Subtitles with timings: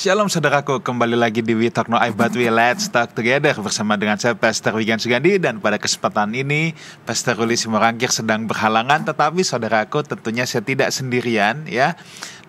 [0.00, 4.00] Shalom saudaraku, kembali lagi di We Talk No I But We Let's Talk Together bersama
[4.00, 5.36] dengan saya Pastor Wigan Sugandi.
[5.36, 6.72] Dan pada kesempatan ini
[7.04, 9.04] Pastor Ruli Simorangkir sedang berhalangan.
[9.04, 12.00] Tetapi saudaraku tentunya saya tidak sendirian ya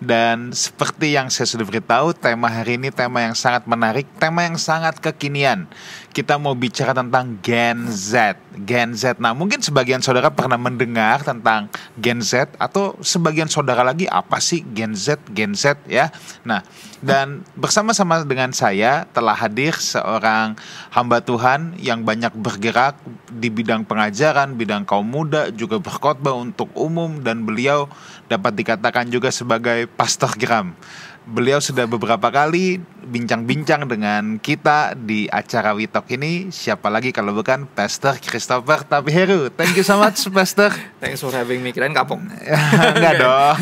[0.02, 4.58] dan seperti yang saya sudah beritahu, tema hari ini tema yang sangat menarik, tema yang
[4.58, 5.70] sangat kekinian.
[6.10, 8.36] Kita mau bicara tentang Gen Z.
[8.66, 9.16] Gen Z.
[9.22, 14.66] Nah, mungkin sebagian saudara pernah mendengar tentang Gen Z atau sebagian saudara lagi apa sih
[14.74, 15.22] Gen Z?
[15.32, 16.12] Gen Z ya.
[16.44, 16.60] Nah,
[17.00, 20.58] dan bersama-sama dengan saya telah hadir seorang
[20.92, 22.98] hamba Tuhan yang banyak bergerak
[23.32, 27.88] di bidang pengajaran, bidang kaum muda, juga berkhotbah untuk umum dan beliau
[28.28, 30.74] dapat dikatakan juga sebagai pastor geram.
[31.22, 36.50] Beliau sudah beberapa kali bincang-bincang dengan kita di acara Witok ini.
[36.50, 39.46] Siapa lagi kalau bukan Pastor Christopher Tabiheru.
[39.54, 40.74] Thank you so much, Pastor.
[40.98, 41.70] Thanks for having me.
[41.70, 42.18] Kirain kapok.
[42.98, 43.58] Enggak dong.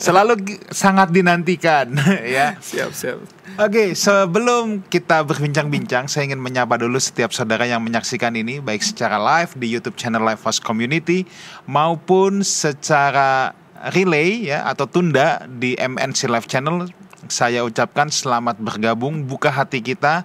[0.00, 1.92] Selalu sangat dinantikan
[2.24, 2.56] ya.
[2.56, 3.20] Siap, siap.
[3.60, 9.20] Oke, sebelum kita berbincang-bincang, saya ingin menyapa dulu setiap saudara yang menyaksikan ini, baik secara
[9.20, 11.28] live di YouTube channel Live House Community
[11.68, 13.52] maupun secara
[13.92, 16.88] relay ya atau tunda di MNC Live Channel
[17.28, 20.24] saya ucapkan selamat bergabung buka hati kita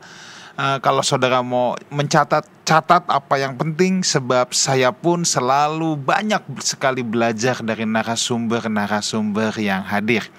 [0.59, 7.01] uh, kalau saudara mau mencatat catat apa yang penting sebab saya pun selalu banyak sekali
[7.01, 10.29] belajar dari narasumber-narasumber yang hadir.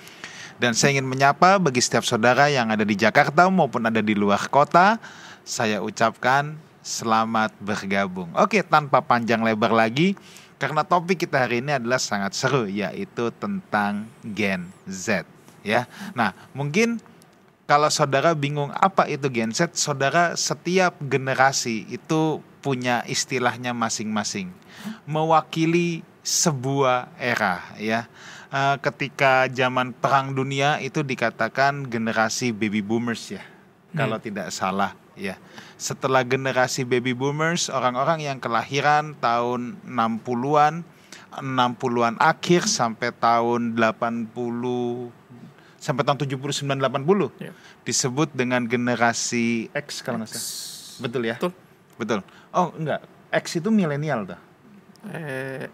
[0.63, 4.47] Dan saya ingin menyapa bagi setiap saudara yang ada di Jakarta maupun ada di luar
[4.47, 5.03] kota,
[5.43, 6.55] saya ucapkan
[6.87, 8.31] selamat bergabung.
[8.39, 10.15] Oke, tanpa panjang lebar lagi,
[10.61, 15.25] karena topik kita hari ini adalah sangat seru yaitu tentang Gen Z
[15.65, 15.89] ya.
[16.13, 17.01] Nah, mungkin
[17.65, 24.53] kalau saudara bingung apa itu Gen Z, saudara setiap generasi itu punya istilahnya masing-masing.
[25.09, 28.11] Mewakili sebuah era ya.
[28.51, 33.41] Uh, ketika zaman perang dunia itu dikatakan generasi baby boomers ya.
[33.95, 33.97] Hmm.
[34.03, 35.39] Kalau tidak salah ya.
[35.81, 40.85] Setelah generasi baby boomers, orang-orang yang kelahiran tahun 60-an,
[41.41, 44.37] 60-an akhir sampai tahun 80
[45.81, 47.57] sampai tahun 79 80 ya.
[47.89, 51.01] disebut dengan generasi X kalau nggak salah.
[51.01, 51.41] Betul ya?
[51.41, 51.53] Betul.
[51.97, 52.21] Betul.
[52.53, 53.01] Oh, enggak.
[53.33, 54.41] X itu milenial tuh.
[55.09, 55.65] Eh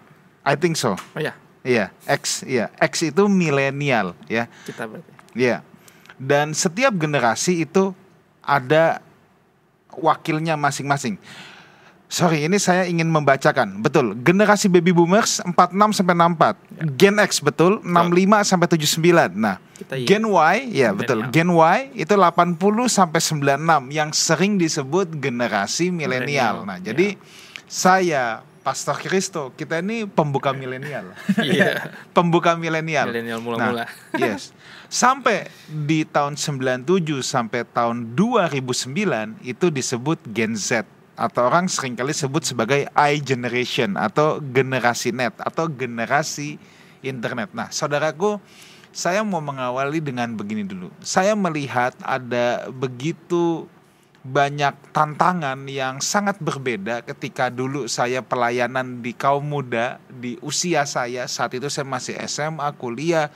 [0.46, 0.94] I think so.
[0.94, 1.34] Oh ya.
[1.66, 2.70] Iya, X, iya.
[2.78, 4.46] X itu milenial ya.
[4.62, 5.10] Kita berarti.
[5.34, 5.66] Iya.
[6.14, 7.90] Dan setiap generasi itu
[8.46, 9.02] ada
[9.98, 11.18] wakilnya masing-masing.
[12.06, 13.82] Sorry, ini saya ingin membacakan.
[13.82, 16.54] Betul, generasi baby boomers 46 sampai 64.
[16.54, 16.82] Ya.
[16.94, 19.34] Gen X betul, 65 sampai 79.
[19.34, 21.26] Nah, Kita Gen Y, ya betul.
[21.34, 26.62] Gen Y itu 80 sampai 96 yang sering disebut generasi milenial.
[26.62, 27.20] Nah, jadi ya.
[27.66, 28.24] saya
[28.66, 31.14] Pastor Kristo, kita ini pembuka milenial.
[31.38, 31.94] Iya.
[32.10, 33.14] pembuka milenial.
[33.14, 33.86] Milenial mula-mula.
[33.86, 33.88] Nah,
[34.18, 34.50] yes.
[34.90, 36.82] Sampai di tahun 97
[37.22, 40.82] sampai tahun 2009 itu disebut Gen Z
[41.14, 46.58] atau orang sering kali sebut sebagai I generation atau generasi net atau generasi
[47.06, 47.54] internet.
[47.54, 48.42] Nah, saudaraku,
[48.90, 50.90] saya mau mengawali dengan begini dulu.
[51.06, 53.70] Saya melihat ada begitu
[54.26, 61.30] banyak tantangan yang sangat berbeda ketika dulu saya pelayanan di kaum muda di usia saya
[61.30, 63.30] saat itu saya masih SMA kuliah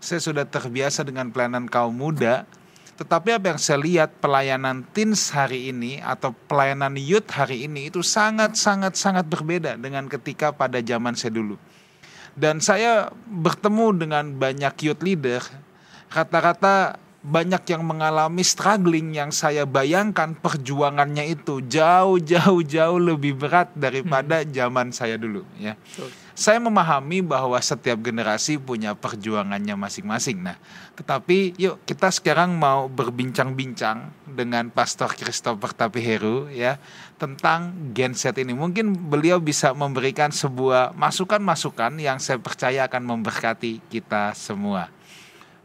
[0.00, 2.48] saya sudah terbiasa dengan pelayanan kaum muda.
[2.96, 8.04] Tetapi apa yang saya lihat pelayanan teens hari ini atau pelayanan youth hari ini itu
[8.04, 11.56] sangat sangat sangat berbeda dengan ketika pada zaman saya dulu.
[12.36, 15.40] Dan saya bertemu dengan banyak youth leader,
[16.12, 23.68] rata-rata banyak yang mengalami struggling yang saya bayangkan perjuangannya itu jauh jauh jauh lebih berat
[23.76, 24.48] daripada hmm.
[24.56, 25.76] zaman saya dulu ya.
[26.32, 30.40] Saya memahami bahwa setiap generasi punya perjuangannya masing-masing.
[30.40, 30.56] Nah,
[30.96, 36.80] tetapi yuk kita sekarang mau berbincang-bincang dengan Pastor Christopher Tapiheru ya
[37.20, 38.56] tentang Gen Z ini.
[38.56, 44.88] Mungkin beliau bisa memberikan sebuah masukan-masukan yang saya percaya akan memberkati kita semua.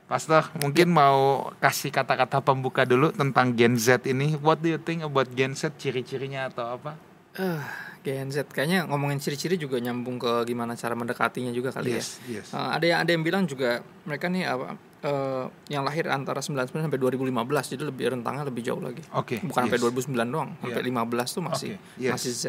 [0.06, 4.38] Pastor, mungkin mau kasih kata-kata pembuka dulu tentang Gen Z ini.
[4.38, 5.74] What do you think about Gen Z?
[5.81, 6.94] Ciri-cirinya atau apa?
[7.34, 7.57] Uh,
[8.06, 12.38] Gen Z kayaknya ngomongin ciri-ciri juga nyambung ke gimana cara mendekatinya juga kali yes, ya.
[12.38, 12.54] Yes.
[12.54, 14.78] Uh, ada yang ada yang bilang juga mereka nih apa
[15.10, 19.01] uh, yang lahir antara 99 sampai 2015 jadi lebih rentangnya lebih jauh lagi.
[19.10, 19.42] Oke.
[19.42, 19.74] Okay, Bukan yes.
[19.74, 21.01] sampai 2009 doang, sampai yeah.
[21.01, 22.12] 15 tuh masih okay, yes.
[22.13, 22.44] masih Z.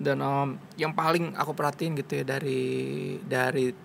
[0.00, 2.64] Dan um, yang paling aku perhatiin gitu ya dari
[3.28, 3.76] dari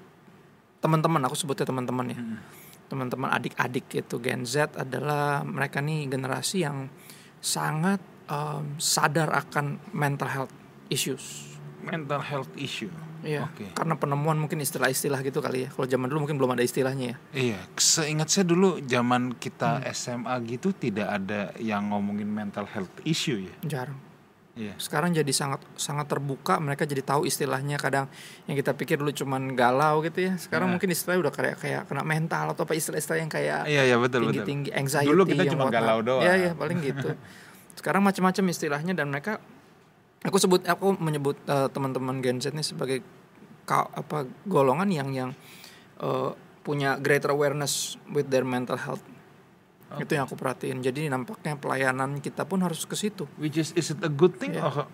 [0.80, 2.20] teman-teman aku sebutnya teman-teman ya.
[2.24, 2.63] Hmm
[2.94, 6.94] teman-teman adik-adik itu Gen Z adalah mereka nih generasi yang
[7.42, 7.98] sangat
[8.30, 10.54] um, sadar akan mental health
[10.94, 11.54] issues
[11.84, 12.90] mental health issue.
[13.24, 13.48] Iya.
[13.52, 13.72] Okay.
[13.72, 15.70] Karena penemuan mungkin istilah-istilah gitu kali ya.
[15.72, 17.18] Kalau zaman dulu mungkin belum ada istilahnya ya.
[17.36, 17.60] Iya.
[17.80, 19.86] Seingat saya dulu zaman kita hmm.
[19.96, 23.56] SMA gitu tidak ada yang ngomongin mental health issue ya.
[23.64, 24.00] Jarang.
[24.54, 24.78] Iya.
[24.78, 26.62] Sekarang jadi sangat sangat terbuka.
[26.62, 27.82] Mereka jadi tahu istilahnya.
[27.82, 28.06] Kadang
[28.46, 30.38] yang kita pikir dulu cuman galau gitu ya.
[30.38, 30.78] Sekarang nah.
[30.78, 34.30] mungkin istilahnya udah kayak kayak kena mental atau apa istilah-istilah yang kayak iya, iya, betul,
[34.30, 35.10] tinggi tinggi anxiety.
[35.10, 36.22] Dulu kita cuma galau doang.
[36.22, 37.18] Iya iya paling gitu.
[37.78, 39.42] Sekarang macam-macam istilahnya dan mereka
[40.22, 43.02] aku sebut aku menyebut uh, teman-teman Gen Z ini sebagai
[43.66, 45.30] ka, apa golongan yang yang
[45.98, 46.30] uh,
[46.62, 49.04] punya greater awareness with their mental health.
[49.94, 50.10] Okay.
[50.10, 50.82] Itu yang aku perhatiin.
[50.82, 53.30] Jadi nampaknya pelayanan kita pun harus ke situ.
[53.38, 54.66] Which is is it a good thing yeah.
[54.66, 54.90] or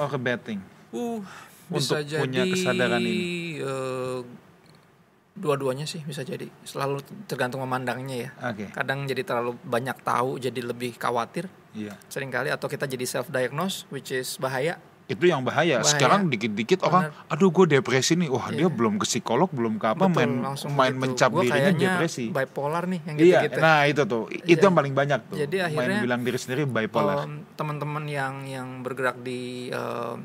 [0.00, 0.64] or a bad thing?
[0.88, 1.20] Uh,
[1.68, 3.16] bisa Untuk jadi punya kesadaran ini.
[3.60, 4.20] Uh,
[5.38, 6.98] dua-duanya sih bisa jadi selalu
[7.30, 8.68] tergantung memandangnya ya okay.
[8.74, 11.46] kadang jadi terlalu banyak tahu jadi lebih khawatir
[11.78, 11.94] yeah.
[12.10, 15.80] sering kali atau kita jadi self diagnose which is bahaya itu yang bahaya.
[15.80, 15.88] bahaya.
[15.88, 18.28] Sekarang dikit-dikit orang, aduh gue depresi nih.
[18.28, 18.64] Wah yeah.
[18.64, 20.30] dia belum ke psikolog, belum ke apa, Betul, main
[20.76, 21.00] main gitu.
[21.00, 22.24] mencap gua dirinya depresi.
[22.28, 23.58] Bipolar nih yang iya, gitu-gitu.
[23.58, 25.36] Iya, nah itu tuh, itu yang paling banyak tuh.
[25.40, 27.24] Jadi akhirnya main bilang diri sendiri bipolar.
[27.24, 30.20] Um, teman-teman yang yang bergerak di uh,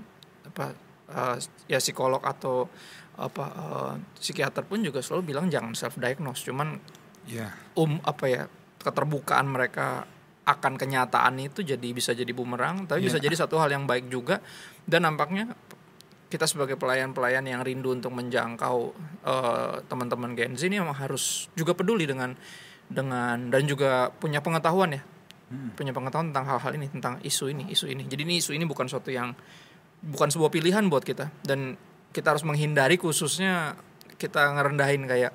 [0.51, 0.75] apa
[1.15, 1.36] uh,
[1.71, 2.68] ya psikolog atau
[3.15, 6.81] apa uh, psikiater pun juga selalu bilang jangan self diagnose cuman
[7.29, 7.53] yeah.
[7.77, 8.44] um apa ya
[8.81, 10.09] keterbukaan mereka
[10.44, 13.07] akan kenyataan itu jadi bisa jadi bumerang tapi yeah.
[13.07, 14.44] bisa jadi satu hal yang baik juga
[14.84, 15.56] dan nampaknya
[16.28, 18.78] kita sebagai pelayan-pelayan yang rindu untuk menjangkau
[19.24, 22.34] uh, teman-teman Gen Z ini memang harus juga peduli dengan
[22.90, 25.01] dengan dan juga punya pengetahuan ya
[25.54, 25.78] hmm.
[25.78, 28.89] punya pengetahuan tentang hal-hal ini tentang isu ini isu ini jadi ini isu ini bukan
[28.89, 29.31] suatu yang
[30.04, 31.80] bukan sebuah pilihan buat kita dan
[32.12, 33.80] kita harus menghindari khususnya
[34.24, 35.31] kita ngerendahin kayak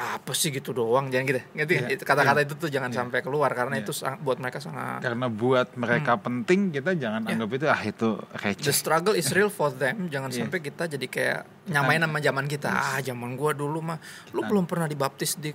[0.00, 2.00] apa sih gitu doang jangan gitu ngerti yeah.
[2.00, 2.46] kata-kata yeah.
[2.48, 2.98] itu tuh jangan yeah.
[3.04, 3.84] sampai keluar karena yeah.
[3.84, 3.92] itu
[4.24, 6.22] buat mereka sangat karena buat mereka hmm.
[6.24, 7.32] penting kita jangan yeah.
[7.36, 8.08] anggap itu ah itu
[8.40, 10.40] receh the struggle is real for them jangan yeah.
[10.40, 12.88] sampai kita jadi kayak nyamain sama zaman kita yes.
[12.96, 14.00] ah zaman gua dulu mah
[14.32, 14.48] lu nah.
[14.48, 15.52] belum pernah dibaptis di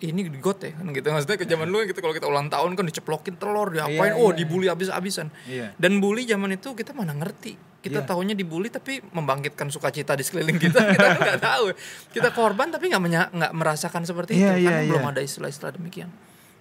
[0.00, 2.76] ini di got ya kan gitu maksudnya ke zaman dulu gitu kalau kita ulang tahun
[2.76, 4.36] kan diceplokin telur diapain yeah, oh yeah.
[4.38, 5.72] dibully abis-abisan yeah.
[5.76, 8.08] dan bully zaman itu kita mana ngerti kita yeah.
[8.08, 11.66] tahunya dibully tapi membangkitkan sukacita di sekeliling kita kita kan nggak tahu.
[12.12, 14.68] Kita korban tapi nggak nggak merasakan seperti yeah, itu.
[14.68, 14.90] yeah, karena yeah.
[14.92, 16.12] belum ada istilah-istilah demikian.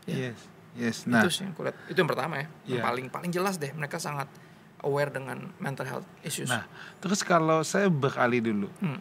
[0.08, 0.32] Yeah.
[0.32, 0.40] yes
[0.80, 0.98] yes.
[1.04, 1.20] Nah.
[1.22, 1.76] Itu sih yang kulihat.
[1.92, 2.46] Itu yang pertama ya.
[2.46, 2.50] Yeah.
[2.72, 4.32] yang paling paling jelas deh mereka sangat
[4.80, 6.48] aware dengan mental health issues.
[6.48, 6.64] Nah
[7.04, 8.70] terus kalau saya beralih dulu.
[8.80, 9.00] Hmm.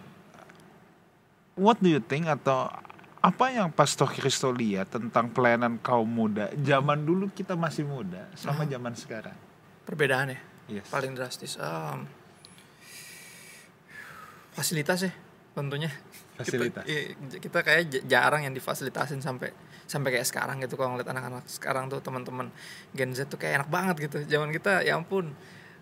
[1.59, 2.71] what do you think atau
[3.19, 8.63] apa yang Pastor Kristo lihat tentang pelayanan kaum muda zaman dulu kita masih muda sama
[8.63, 9.35] uh, zaman sekarang?
[9.83, 10.87] Perbedaan ya yes.
[10.93, 12.05] paling drastis um,
[14.55, 15.13] fasilitas ya
[15.57, 15.91] tentunya
[16.39, 19.51] fasilitas kita, kita kayak jarang yang difasilitasin sampai
[19.89, 22.53] sampai kayak sekarang gitu kalau ngeliat anak-anak sekarang tuh teman-teman
[22.93, 25.33] Gen Z tuh kayak enak banget gitu zaman kita ya ampun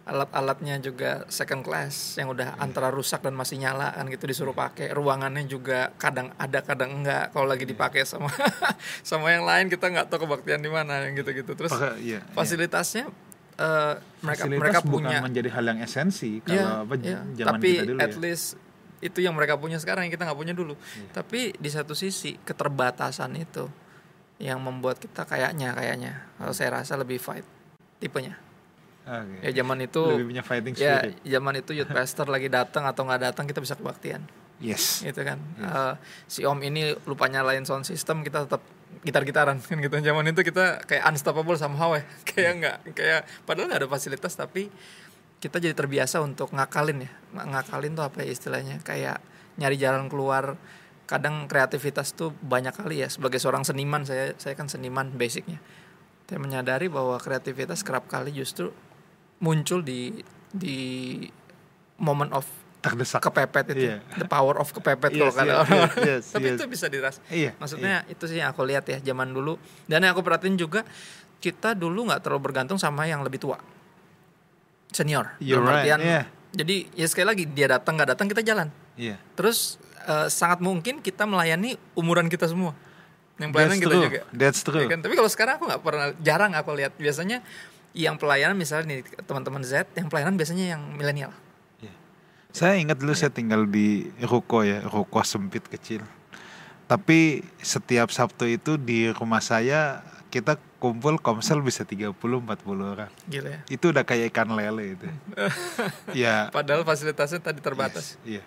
[0.07, 2.63] alat-alatnya juga second class yang udah yeah.
[2.63, 4.63] antara rusak dan masih nyala kan gitu disuruh iya.
[4.71, 7.75] pakai ruangannya juga kadang ada kadang enggak kalau lagi iya.
[7.75, 8.31] dipakai sama
[9.03, 13.11] sama yang lain kita nggak tahu kebaktian di mana yang gitu-gitu terus Pake, yeah, fasilitasnya
[13.61, 13.95] uh,
[14.25, 17.23] mereka Fasilitas mereka punya menjadi hal yang esensi kalau yeah, apa yeah.
[17.37, 18.19] zaman tapi kita dulu at ya.
[18.21, 18.47] least
[18.97, 21.13] itu yang mereka punya sekarang yang kita nggak punya dulu yeah.
[21.13, 23.69] tapi di satu sisi keterbatasan itu
[24.37, 27.45] yang membuat kita kayaknya kayaknya kalau saya rasa lebih fight
[28.01, 28.37] tipenya
[29.09, 29.49] okay.
[29.49, 32.85] ya zaman itu lebih punya fighting ya, spirit ya zaman itu youth pastor lagi datang
[32.85, 34.21] atau nggak datang kita bisa kebaktian
[34.61, 35.65] yes itu kan yes.
[35.65, 35.95] Uh,
[36.29, 38.61] si om ini lupa nyalain sound system kita tetap
[39.07, 39.95] gitar-gitaran kan gitu.
[40.03, 42.03] Zaman itu kita kayak unstoppable somehow ya.
[42.29, 44.69] Kayak nggak kayak padahal nggak ada fasilitas tapi
[45.39, 47.11] kita jadi terbiasa untuk ngakalin ya.
[47.33, 48.83] Ngakalin tuh apa ya istilahnya?
[48.83, 49.23] Kayak
[49.57, 50.59] nyari jalan keluar.
[51.07, 53.09] Kadang kreativitas tuh banyak kali ya.
[53.09, 55.63] Sebagai seorang seniman saya saya kan seniman basicnya.
[56.27, 58.75] Saya menyadari bahwa kreativitas kerap kali justru
[59.39, 60.19] muncul di
[60.51, 60.79] di
[62.03, 63.21] moment of terdesak.
[63.21, 63.87] Kepepet itu.
[63.91, 64.01] Yeah.
[64.15, 65.91] the power of kepepet yes, kalau kata yes, orang.
[65.91, 66.57] yes, yes, tapi yes.
[66.57, 67.17] itu bisa diras.
[67.27, 68.13] Iya, maksudnya iya.
[68.15, 69.59] itu sih yang aku lihat ya zaman dulu.
[69.91, 70.87] Dan yang aku perhatiin juga
[71.43, 73.59] kita dulu nggak terlalu bergantung sama yang lebih tua.
[74.95, 76.25] Senior You're right, yeah.
[76.55, 78.71] jadi ya sekali lagi dia datang nggak datang kita jalan.
[78.97, 79.21] Yeah.
[79.37, 79.77] terus
[80.09, 82.73] uh, sangat mungkin kita melayani umuran kita semua.
[83.37, 84.21] Yang pelayanan kita juga.
[84.33, 84.89] That's true.
[84.89, 85.05] Ya kan?
[85.05, 86.97] tapi kalau sekarang aku nggak pernah jarang aku lihat.
[86.97, 87.45] Biasanya
[87.93, 91.33] yang pelayanan misalnya nih teman-teman Z yang pelayanan biasanya yang milenial
[92.57, 96.01] saya ingat dulu saya tinggal di ruko ya, ruko sempit kecil.
[96.89, 100.01] Tapi setiap Sabtu itu di rumah saya
[100.33, 102.17] kita kumpul komsel bisa 30 40
[102.81, 103.13] orang.
[103.29, 103.61] Gila ya.
[103.69, 105.05] Itu udah kayak ikan lele itu.
[106.25, 106.49] ya.
[106.49, 108.17] Padahal fasilitasnya tadi terbatas.
[108.25, 108.41] Yes,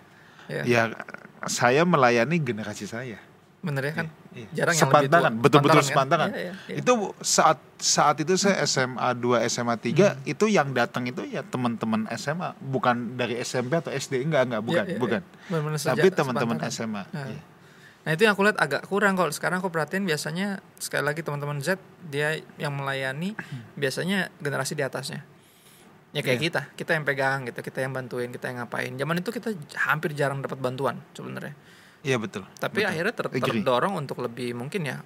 [0.50, 0.62] iya.
[0.66, 0.90] Ya.
[0.90, 0.98] ya
[1.46, 3.22] saya melayani generasi saya.
[3.60, 4.46] Bener ya kan Iya.
[4.56, 5.42] jarang yang lebih sepantaran tua.
[5.42, 6.30] betul-betul Sepantaran sepantaran kan?
[6.32, 6.76] Iya, iya, iya.
[6.80, 12.08] itu saat saat itu saya SMA 2 SMA 3 itu yang datang itu ya teman-teman
[12.14, 15.44] SMA bukan dari SMP atau SD enggak enggak bukan Iya, iya, bukan iya.
[15.46, 16.56] Bener-bener tapi teman-teman.
[16.66, 17.26] SMA Nah.
[17.26, 17.40] Iya.
[18.00, 21.60] Nah itu yang aku lihat agak kurang kalau sekarang aku perhatiin biasanya sekali lagi teman-teman
[21.60, 21.76] Z
[22.08, 23.36] dia yang melayani
[23.74, 25.20] biasanya generasi di atasnya.
[26.10, 26.46] Ya kayak Iya.
[26.48, 28.90] kita, kita yang pegang gitu, kita yang bantuin, kita yang ngapain.
[28.94, 29.52] Zaman itu kita
[29.84, 31.52] hampir jarang dapat bantuan sebenarnya.
[32.02, 32.90] Iya betul Tapi betul.
[32.90, 33.60] akhirnya ter- Agree.
[33.60, 34.98] terdorong untuk lebih mungkin ya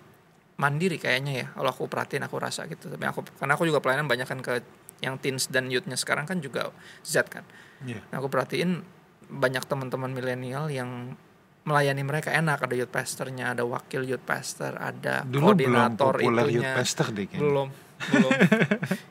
[0.55, 1.47] mandiri kayaknya ya.
[1.51, 2.87] Kalau aku perhatiin aku rasa gitu.
[2.87, 4.63] Tapi aku karena aku juga pelayanan banyak kan ke
[5.03, 6.71] yang teens dan youthnya sekarang kan juga
[7.03, 7.43] Z kan.
[7.83, 8.01] Iya.
[8.09, 8.81] Nah, aku perhatiin
[9.27, 11.19] banyak teman-teman milenial yang
[11.65, 16.45] melayani mereka enak ada youth pastornya ada wakil youth pastor ada dulu belum koordinator populer
[16.45, 17.41] itunya youth pastor deh kayaknya.
[17.41, 17.69] belum
[18.07, 18.31] belum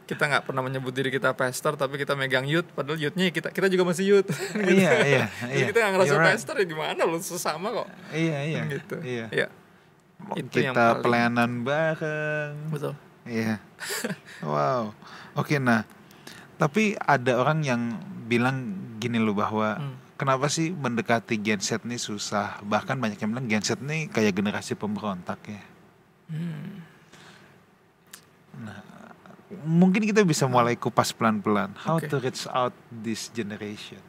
[0.04, 3.68] kita nggak pernah menyebut diri kita pastor tapi kita megang youth padahal youthnya kita kita
[3.68, 4.74] juga masih youth Gitu.
[4.78, 6.34] iya iya Jadi iya kita nggak ngerasa You're right.
[6.34, 9.48] pastor ya gimana lu sesama kok iya iya gitu iya ya
[10.36, 13.56] Itu yang kita paling- pelayanan bareng betul Iya.
[14.44, 14.92] wow.
[15.34, 15.88] Oke, nah.
[16.54, 17.82] Tapi ada orang yang
[18.26, 19.96] bilang gini loh bahwa Hmm.
[20.14, 22.60] kenapa sih mendekati Gen Z nih susah?
[22.62, 25.64] Bahkan banyak yang bilang Gen Z nih kayak generasi pemberontak ya.
[26.30, 26.63] Hmm.
[29.62, 31.78] Mungkin kita bisa mulai kupas pelan-pelan.
[31.78, 32.10] How Oke.
[32.10, 34.02] to reach out this generation.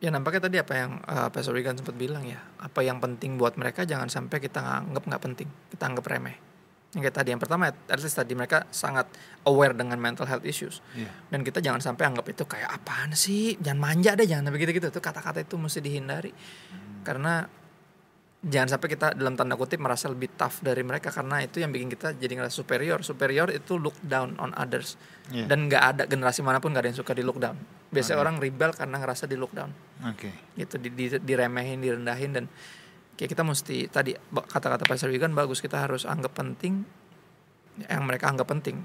[0.00, 2.40] ya nampaknya tadi apa yang uh, Pastor Wigan sempat bilang ya.
[2.56, 5.48] Apa yang penting buat mereka jangan sampai kita anggap nggak penting.
[5.68, 6.36] Kita anggap remeh.
[6.96, 9.06] Yang kayak tadi yang pertama at least tadi mereka sangat
[9.44, 10.80] aware dengan mental health issues.
[10.96, 11.12] Iya.
[11.28, 13.60] dan kita jangan sampai anggap itu kayak apaan sih?
[13.60, 16.32] Jangan manja deh jangan begitu gitu tuh kata-kata itu mesti dihindari.
[17.04, 17.44] Karena
[18.40, 21.92] jangan sampai kita dalam tanda kutip merasa lebih tough dari mereka karena itu yang bikin
[21.92, 24.96] kita jadi ngerasa superior superior itu look down on others
[25.30, 25.46] Iya.
[25.46, 27.54] dan nggak ada generasi mana pun nggak ada yang suka di look down
[27.86, 28.24] biasanya Oke.
[28.24, 29.70] orang rebel karena ngerasa di look down
[30.02, 30.32] Oke.
[30.56, 32.44] gitu di, di- diremehin direndahin dan
[33.14, 36.82] kayak kita mesti tadi kata-kata Pastor Wigan bagus kita harus anggap penting
[37.86, 38.80] yang mereka anggap penting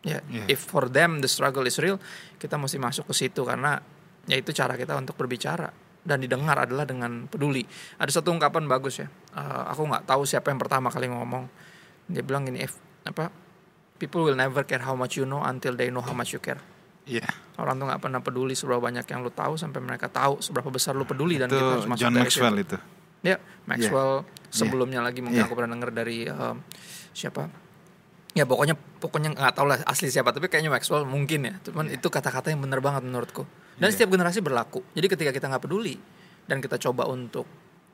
[0.00, 0.46] ya Yeah.
[0.46, 1.96] if for them the struggle is real
[2.36, 3.80] kita mesti masuk ke situ karena
[4.24, 5.68] ya itu cara kita untuk berbicara
[6.04, 7.64] dan didengar adalah dengan peduli
[7.96, 11.50] ada satu ungkapan bagus ya Eh, aku nggak tahu siapa yang pertama kali ngomong
[12.06, 13.34] dia bilang gini if apa
[13.98, 16.62] people will never care how much you know until they know how much you care
[17.04, 17.26] Iya.
[17.58, 20.94] orang tuh nggak pernah peduli seberapa banyak yang lu tahu sampai mereka tahu seberapa besar
[20.94, 22.76] lu peduli dan Itu kita harus masuk John Maxwell itu.
[23.20, 23.36] Ya,
[23.68, 25.48] Maxwell sebelumnya lagi mungkin Yeah.
[25.48, 26.64] aku pernah denger dari um,
[27.12, 27.48] siapa?
[28.32, 31.54] Ya pokoknya pokoknya nggak tahu lah asli siapa tapi kayaknya Maxwell mungkin ya.
[31.60, 33.44] Cuman itu kata-kata yang benar banget menurutku.
[33.74, 33.94] Dan Yeah.
[33.94, 34.80] setiap generasi berlaku.
[34.94, 35.98] Jadi ketika kita nggak peduli
[36.46, 37.46] dan kita coba untuk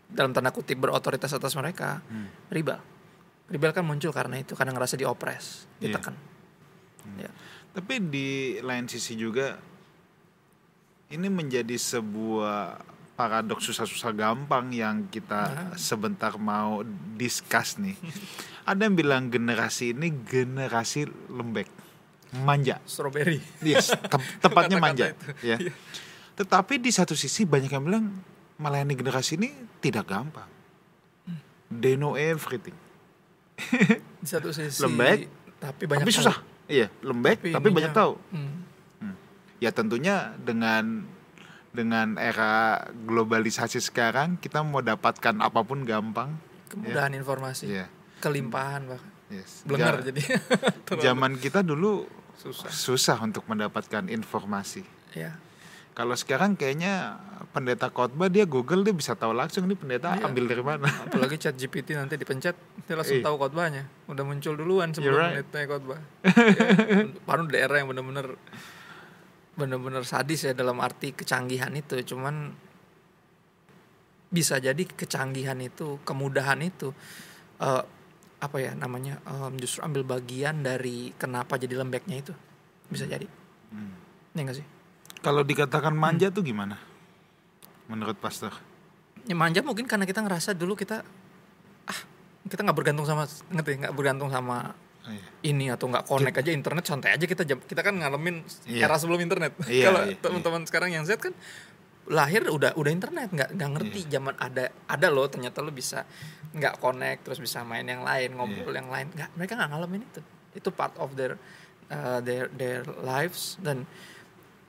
[0.07, 2.29] dalam tanda kutip berotoritas atas mereka, Hmm.
[2.51, 2.83] ribal.
[3.47, 5.97] Ribal kan muncul karena itu karena ngerasa diopres, Iya.
[5.97, 6.15] ditekan.
[7.17, 7.31] Ya.
[7.71, 8.29] Tapi di
[8.61, 9.57] lain sisi juga
[11.11, 12.83] ini menjadi sebuah
[13.15, 16.81] paradoks susah-susah gampang yang kita sebentar mau
[17.15, 17.99] discuss nih.
[18.71, 21.67] Ada yang bilang generasi ini generasi lembek,
[22.37, 22.79] manja.
[22.85, 23.43] Strawberry.
[23.61, 25.11] Yes, tep- tepatnya manja,
[25.41, 25.57] ya.
[26.35, 28.05] Tetapi di satu sisi banyak yang bilang
[28.57, 30.49] melayani generasi ini tidak gampang.
[31.69, 32.75] They know everything.
[34.19, 36.21] Di satu sisi Lembek, tapi banyak tapi tahu.
[36.23, 36.37] susah.
[36.67, 38.13] Iya, lembek tapi, ininya- banyak tahu.
[38.31, 38.59] Hmm.
[39.59, 41.05] ya tentunya dengan
[41.71, 46.33] dengan era globalisasi sekarang kita mau dapatkan apa pun gampang
[46.67, 47.87] kemudahan informasi ya
[48.19, 50.23] kelimpahan bahkan yes blenger Ja- jadi
[51.07, 52.09] zaman kita dulu
[52.41, 52.71] susah.
[52.73, 54.81] Susah untuk mendapatkan informasi.
[55.13, 55.37] Ya.
[55.91, 57.19] Kalau sekarang kayaknya
[57.51, 60.25] pendeta khotbah dia Google dia bisa tahu langsung nih pendeta Iya.
[60.25, 60.87] ambil dari mana.
[60.87, 62.57] Apalagi chat GPT nanti dipencet
[62.87, 63.27] dia langsung Iya.
[63.27, 63.85] tahu khotbahnya.
[64.09, 65.35] Udah muncul duluan sebelum You're right.
[65.45, 66.01] menitnya khotbah.
[66.25, 66.67] Ya,
[67.29, 68.27] baru daerah yang benar-benar
[69.53, 72.01] benar-benar sadis ya dalam arti kecanggihan itu.
[72.07, 72.55] Cuman
[74.31, 76.95] bisa jadi kecanggihan itu kemudahan itu
[77.59, 77.83] eh,
[78.41, 82.33] apa ya namanya em, justru ambil bagian dari kenapa jadi lembeknya itu
[82.89, 83.29] bisa jadi
[83.71, 83.95] Hmm.
[84.35, 84.67] ya nggak sih
[85.21, 86.03] kalau dikatakan Hmm.
[86.03, 86.75] manja tuh gimana
[87.87, 88.51] menurut pastor
[89.23, 91.05] ya manja mungkin karena kita ngerasa dulu kita
[91.85, 92.01] ah
[92.43, 95.25] kita nggak bergantung sama ngerti nggak bergantung sama Oh, iya.
[95.47, 98.85] ini atau nggak connect aja internet santai aja kita kita kan ngalamin Iya.
[98.85, 101.33] era sebelum internet Iya, kalau iya, teman-teman sekarang yang Z kan
[102.11, 104.11] lahir udah udah internet nggak nggak ngerti Iya.
[104.12, 106.02] zaman ada ada loh ternyata lo bisa
[106.50, 110.21] nggak connect terus bisa main yang lain ngobrol yang lain nggak mereka nggak ngalamin itu
[110.52, 111.38] itu part of their
[111.88, 113.87] uh, their their lives dan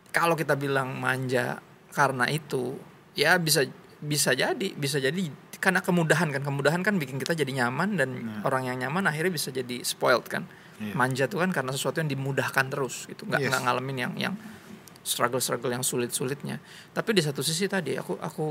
[0.09, 1.57] kalau kita bilang manja
[1.89, 2.77] karena itu
[3.13, 3.65] ya bisa
[3.97, 5.19] bisa jadi bisa jadi
[5.57, 8.41] karena kemudahan kan kemudahan kan bikin kita jadi nyaman dan Nah.
[8.43, 10.45] orang yang nyaman akhirnya bisa jadi spoiled kan
[10.77, 10.93] Iya.
[10.93, 13.49] manja tuh kan karena sesuatu yang dimudahkan terus gitu nggak Yes.
[13.49, 14.33] nggak ngalamin yang yang
[15.01, 16.61] struggle struggle yang sulit sulitnya
[16.93, 18.45] tapi di satu sisi tadi aku aku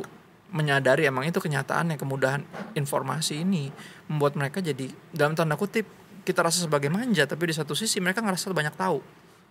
[0.50, 2.42] menyadari emang itu kenyataannya kemudahan
[2.75, 3.71] informasi ini
[4.11, 5.87] membuat mereka jadi dalam tanda kutip
[6.26, 8.99] kita rasa sebagai manja tapi di satu sisi mereka ngerasa banyak tahu.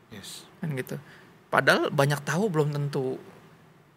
[0.10, 0.44] Yes.
[0.60, 0.98] kan gitu.
[1.50, 3.18] Padahal banyak tahu belum tentu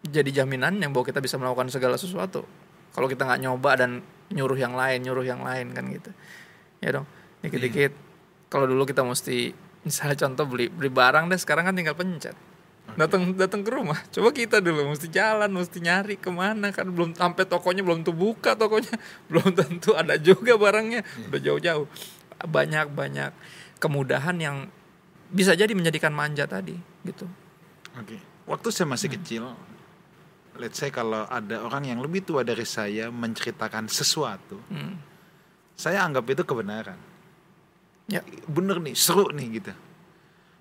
[0.05, 2.45] jadi jaminan yang bahwa kita bisa melakukan segala sesuatu.
[2.93, 3.91] Kalau kita nggak nyoba dan
[4.33, 6.11] nyuruh yang lain nyuruh yang lain kan gitu.
[6.79, 7.07] Ya dong
[7.43, 7.91] dikit-dikit.
[7.91, 8.47] Yeah.
[8.47, 9.51] kalau dulu kita mesti
[9.83, 12.37] misalnya contoh beli beli barang deh sekarang kan tinggal pencet
[12.93, 17.17] datang datang ke rumah coba kita dulu mesti jalan mesti nyari ke mana kan belum
[17.17, 18.93] sampai tokonya belum tuh buka tokonya
[19.31, 21.27] belum tentu ada juga barangnya yeah.
[21.31, 21.87] udah jauh-jauh
[22.43, 23.31] banyak banyak
[23.81, 24.57] kemudahan yang
[25.33, 27.25] bisa jadi menjadikan manja tadi gitu
[27.97, 28.19] oke okay.
[28.45, 29.17] waktu saya masih hmm.
[29.17, 29.43] kecil
[30.61, 34.93] let's say kalau ada orang yang lebih tua dari saya menceritakan sesuatu hmm.
[35.73, 36.99] saya anggap itu kebenaran
[38.05, 39.73] ya bener nih seru nih gitu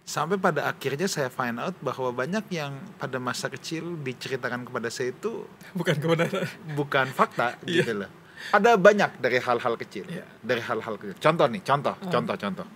[0.02, 5.14] sampai pada akhirnya saya find out bahwa banyak yang pada masa kecil diceritakan kepada saya
[5.14, 5.47] itu
[5.78, 7.82] bukan kebenaran bukan fakta yeah.
[7.82, 8.11] gitu loh
[8.50, 10.26] ada banyak dari hal-hal kecil yeah.
[10.42, 12.11] dari hal-hal kecil contoh nih contoh uh.
[12.11, 12.66] contoh contoh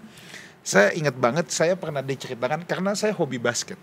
[0.66, 3.78] saya ingat banget saya pernah diceritakan karena saya hobi basket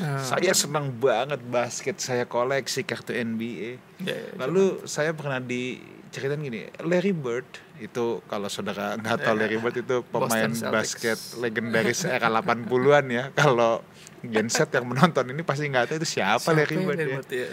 [0.00, 0.20] uh.
[0.22, 4.90] saya senang banget basket saya koleksi kartu NBA yeah, yeah, lalu cuman.
[4.90, 7.46] saya pernah diceritain gini Larry Bird
[7.82, 13.82] itu kalau saudara nggak tahu Larry Bird itu pemain basket legendaris era 80-an ya kalau
[14.24, 17.46] genset yang menonton ini pasti nggak tahu itu siapa, siapa Larry Bird ya.
[17.46, 17.50] ya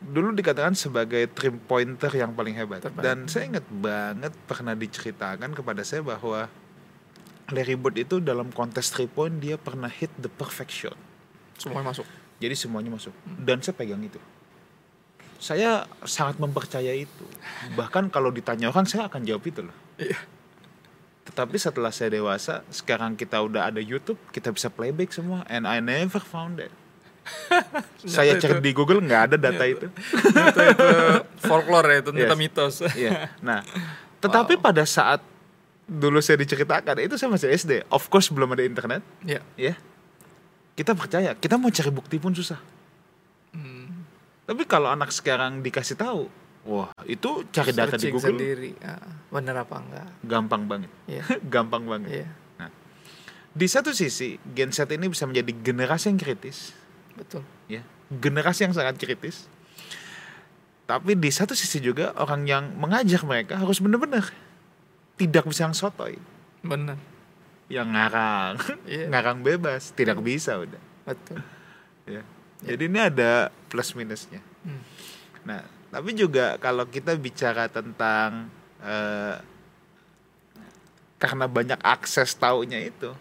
[0.00, 3.04] dulu dikatakan sebagai trim pointer yang paling hebat Terbaik.
[3.04, 6.48] dan saya ingat banget pernah diceritakan kepada saya bahwa
[7.52, 10.96] Larry Bird itu dalam kontes three point dia pernah hit the perfect shot
[11.60, 12.06] semuanya masuk.
[12.40, 13.12] Jadi semuanya masuk.
[13.28, 14.16] Dan saya pegang itu.
[15.36, 17.26] Saya sangat mempercayai itu.
[17.76, 19.76] Bahkan kalau ditanya orang saya akan jawab itu loh.
[20.00, 20.16] Iya.
[21.20, 25.46] tetapi setelah saya dewasa sekarang kita udah ada YouTube kita bisa playback semua.
[25.46, 26.74] And I never found it.
[28.18, 29.86] Saya cek di Google nggak ada data itu.
[29.86, 30.88] Itu, itu
[31.38, 32.34] folklore ya itu yes.
[32.34, 32.74] mitos.
[33.44, 33.62] Nah
[34.24, 34.64] tetapi wow.
[34.72, 35.22] pada saat
[35.86, 39.04] dulu saya diceritakan itu saya masih SD of course belum ada internet.
[39.22, 39.70] Ya yeah.
[39.70, 39.76] yeah.
[40.80, 42.80] Kita percaya kita mau cari bukti pun susah
[44.50, 46.26] tapi kalau anak sekarang dikasih tahu,
[46.66, 50.08] wah itu cari data di Google sendiri, uh, bener apa enggak?
[50.26, 51.22] Gampang banget, yeah.
[51.54, 52.26] gampang banget.
[52.26, 52.30] Yeah.
[52.58, 52.70] Nah,
[53.54, 56.74] di satu sisi Gen Z ini bisa menjadi generasi yang kritis,
[57.14, 57.46] betul.
[57.70, 59.46] Ya, generasi yang sangat kritis.
[60.90, 64.34] Tapi di satu sisi juga orang yang mengajar mereka harus benar-benar
[65.14, 66.18] tidak bisa yang sotoy.
[66.66, 66.98] Benar.
[67.70, 68.52] Yang ngarang,
[68.90, 69.06] yeah.
[69.08, 70.26] ngarang bebas, tidak yeah.
[70.26, 70.82] bisa udah.
[71.06, 71.38] Betul.
[72.10, 72.22] Ya
[72.60, 74.44] jadi ini ada plus minusnya.
[74.64, 74.82] Hmm.
[75.48, 78.52] Nah, tapi juga kalau kita bicara tentang
[78.84, 79.36] uh,
[81.16, 83.12] karena banyak akses taunya itu,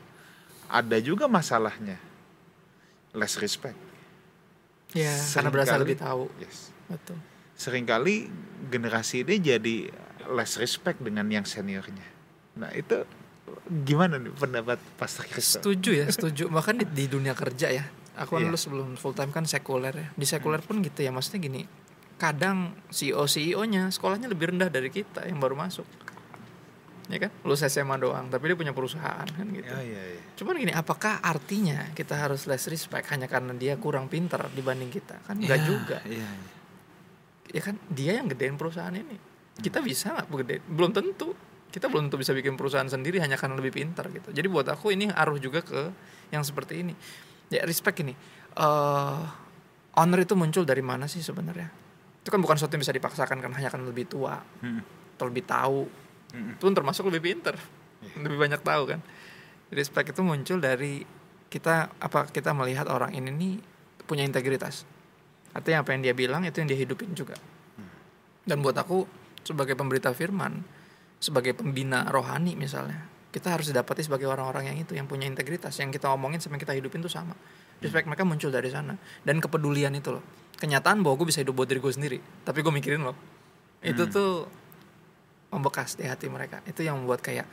[0.67, 1.95] ada juga masalahnya.
[3.15, 3.79] Less respect.
[4.93, 6.27] Ya, karena berasa lebih tahu.
[6.41, 6.73] Yes.
[6.89, 7.17] Betul.
[7.59, 8.29] Seringkali
[8.71, 9.77] generasi ini jadi
[10.29, 12.07] less respect dengan yang seniornya.
[12.59, 13.07] Nah, itu
[13.67, 15.61] gimana nih pendapat Pastor Kristo?
[15.61, 16.49] Setuju ya, setuju.
[16.49, 17.85] Bahkan di, di dunia kerja ya,
[18.17, 18.59] aku kan yeah.
[18.59, 20.07] sebelum full time kan sekuler ya.
[20.13, 21.61] Di sekuler pun gitu ya maksudnya gini.
[22.19, 25.87] Kadang CEO CEO nya sekolahnya lebih rendah dari kita yang baru masuk.
[27.09, 27.31] Ya kan?
[27.41, 29.65] Lu SMA doang tapi dia punya perusahaan kan gitu.
[29.65, 30.23] Yeah, yeah, yeah.
[30.37, 35.17] cuman gini apakah artinya kita harus less respect hanya karena dia kurang pinter dibanding kita?
[35.25, 35.97] Kan enggak yeah, juga.
[36.05, 37.57] yeah, yeah.
[37.57, 37.75] ya kan?
[37.89, 39.17] Dia yang gedein perusahaan ini.
[39.57, 40.55] Kita bisa nggak gede?
[40.69, 41.33] Belum tentu
[41.69, 44.33] kita belum tentu bisa bikin perusahaan sendiri hanya karena lebih pintar gitu.
[44.33, 45.93] Jadi buat aku ini aruh juga ke
[46.33, 46.93] yang seperti ini.
[47.53, 48.13] Ya respect ini.
[48.57, 49.21] Uh,
[49.97, 51.69] honor itu muncul dari mana sih sebenarnya?
[52.25, 55.15] Itu kan bukan sesuatu yang bisa dipaksakan kan hanya kan lebih tua hmm.
[55.17, 55.81] atau lebih tahu.
[56.29, 56.61] Hmm.
[56.61, 58.21] pun termasuk lebih pinter yeah.
[58.21, 59.01] lebih banyak tahu kan.
[59.73, 61.01] Respect itu muncul dari
[61.49, 63.53] kita apa kita melihat orang ini nih
[64.05, 64.85] punya integritas.
[65.53, 67.37] Artinya apa yang dia bilang itu yang dia hidupin juga.
[67.77, 67.89] Hmm.
[68.45, 69.05] dan buat aku
[69.45, 70.61] sebagai pemberita firman
[71.19, 75.93] sebagai pembina rohani misalnya kita harus didapati sebagai orang-orang yang itu yang punya integritas yang
[75.93, 77.37] kita omongin sama yang kita hidupin tuh sama.
[77.79, 78.97] Respect mereka muncul dari sana.
[79.21, 80.23] Dan kepedulian itu loh.
[80.57, 83.15] Kenyataan bahwa gue bisa hidup buat diri gue sendiri tapi gue mikirin loh.
[83.85, 84.11] Itu hmm.
[84.11, 84.31] tuh
[85.53, 86.65] membekas di hati mereka.
[86.65, 87.45] Itu yang membuat kayak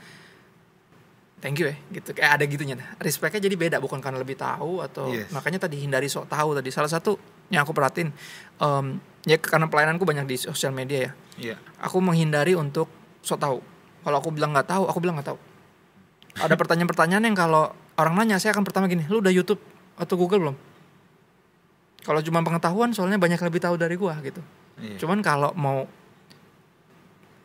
[1.45, 2.17] thank you ya gitu.
[2.17, 2.81] Kayak ada gitunya.
[2.97, 5.29] Respectnya jadi beda bukan karena lebih tahu atau yes.
[5.29, 6.73] makanya tadi hindari sok tahu tadi.
[6.73, 7.21] Salah satu
[7.53, 8.11] yang aku perhatiin
[8.65, 8.97] um,
[9.29, 11.13] ya karena pelayananku banyak di sosial media ya.
[11.37, 11.59] Yeah.
[11.85, 12.89] aku menghindari untuk
[13.27, 13.59] sok tahu
[14.07, 15.39] kalau aku bilang nggak tahu aku bilang nggak tahu
[16.39, 19.59] ada pertanyaan-pertanyaan yang kalau orang nanya saya akan pertama gini lu udah YouTube
[19.99, 20.57] atau Google belum
[22.07, 24.39] kalau cuma pengetahuan soalnya banyak lebih tahu dari gua gitu
[24.79, 24.95] iya.
[25.03, 25.91] cuman kalau mau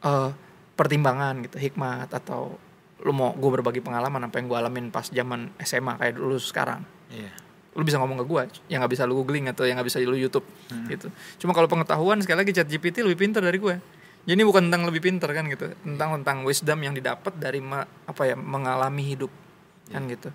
[0.06, 0.30] uh,
[0.78, 2.58] pertimbangan gitu hikmat atau
[3.02, 6.86] lu mau gue berbagi pengalaman apa yang gue alamin pas zaman SMA kayak dulu sekarang
[7.10, 7.34] iya.
[7.74, 10.14] lu bisa ngomong ke gue yang nggak bisa lu googling atau yang nggak bisa lu
[10.14, 10.86] YouTube hmm.
[10.90, 11.08] gitu
[11.42, 13.76] cuma kalau pengetahuan sekali lagi chat GPT lebih pintar dari gue
[14.22, 18.22] jadi bukan tentang lebih pintar kan gitu tentang tentang wisdom yang didapat dari ma, apa
[18.30, 19.34] ya mengalami hidup
[19.90, 19.98] yeah.
[19.98, 20.30] kan gitu.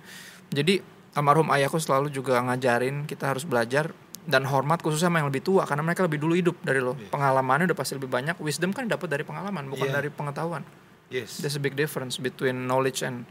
[0.50, 0.74] Jadi
[1.14, 3.94] almarhum ayahku selalu juga ngajarin kita harus belajar
[4.26, 6.98] dan hormat khususnya sama yang lebih tua karena mereka lebih dulu hidup dari lo.
[6.98, 7.14] Yeah.
[7.14, 8.34] pengalamannya udah pasti lebih banyak.
[8.42, 9.96] Wisdom kan dapat dari pengalaman bukan yeah.
[10.02, 10.66] dari pengetahuan.
[11.06, 11.38] Yes.
[11.38, 13.22] There's a big difference between knowledge and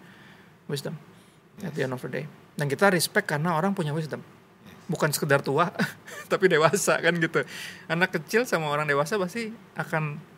[0.72, 0.96] wisdom
[1.60, 1.68] yes.
[1.68, 2.26] at the end of the day.
[2.56, 4.24] Dan kita respect karena orang punya wisdom.
[4.88, 5.68] Bukan sekedar tua
[6.32, 7.44] tapi dewasa kan gitu.
[7.92, 10.35] Anak kecil sama orang dewasa pasti akan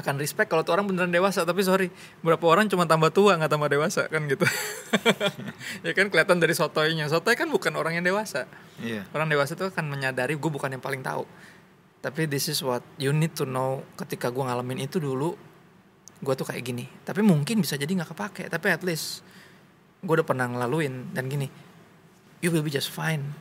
[0.00, 1.42] akan respect kalau tuh orang beneran dewasa.
[1.42, 1.88] Tapi sorry
[2.22, 4.44] berapa orang cuma tambah tua nggak tambah dewasa kan gitu.
[5.86, 8.48] Ya kan kelihatan dari sotoynya sotoy kan bukan orang yang dewasa.
[8.78, 9.04] Yeah.
[9.10, 11.26] orang dewasa itu akan menyadari gue bukan yang paling tahu.
[11.98, 13.82] Tapi this is what you need to know.
[13.98, 15.34] Ketika gue ngalamin itu dulu
[16.18, 16.86] gue tuh kayak gini.
[17.02, 18.44] Tapi mungkin bisa jadi nggak kepake.
[18.48, 19.26] Tapi at least
[20.02, 21.12] gue udah pernah ngelaluin.
[21.14, 21.48] Dan gini
[22.40, 23.34] you will be just fine.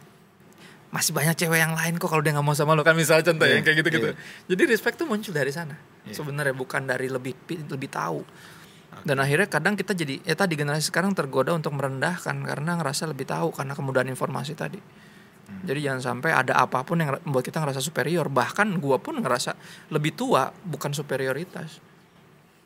[0.88, 2.96] Masih banyak cewek yang lain kok kalau dia nggak mau sama lo kan?
[2.96, 4.18] Misalnya contoh yeah, yang kayak gitu gitu yeah.
[4.48, 5.76] jadi respect tuh muncul dari sana
[6.08, 6.16] yeah.
[6.16, 7.36] sebenarnya bukan dari lebih
[7.68, 9.04] lebih tahu okay.
[9.06, 13.28] dan akhirnya kadang kita jadi ya tadi generasi sekarang tergoda untuk merendahkan karena ngerasa lebih
[13.28, 15.64] tahu karena kemudahan informasi tadi hmm.
[15.68, 19.54] jadi jangan sampai ada apa pun yang membuat kita ngerasa superior bahkan gue pun ngerasa
[19.92, 21.84] lebih tua bukan superioritas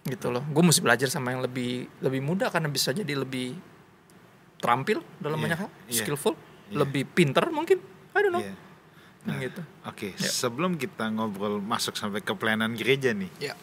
[0.01, 3.71] gitu loh gue mesti belajar sama yang lebih lebih muda karena bisa jadi lebih
[4.62, 6.38] terampil dalam yeah, banyak hal, yeah, skillful,
[6.69, 6.86] yeah.
[6.86, 7.82] lebih pinter mungkin,
[8.13, 8.45] I don't know.
[8.45, 8.69] Yeah.
[9.21, 9.62] Nah, gitu.
[9.86, 10.34] Oke, okay, yeah.
[10.34, 13.53] sebelum kita ngobrol masuk sampai ke pelayanan gereja nih, yeah.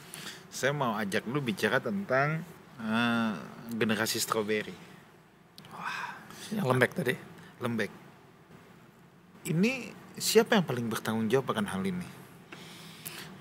[0.55, 2.47] saya mau ajak lu bicara tentang
[2.79, 3.35] uh,
[3.75, 4.75] generasi strawberry.
[5.75, 6.15] Wah,
[6.55, 7.15] yang lembek tadi.
[7.59, 7.91] Lembek.
[9.51, 12.07] Ini siapa yang paling bertanggung jawab akan hal ini?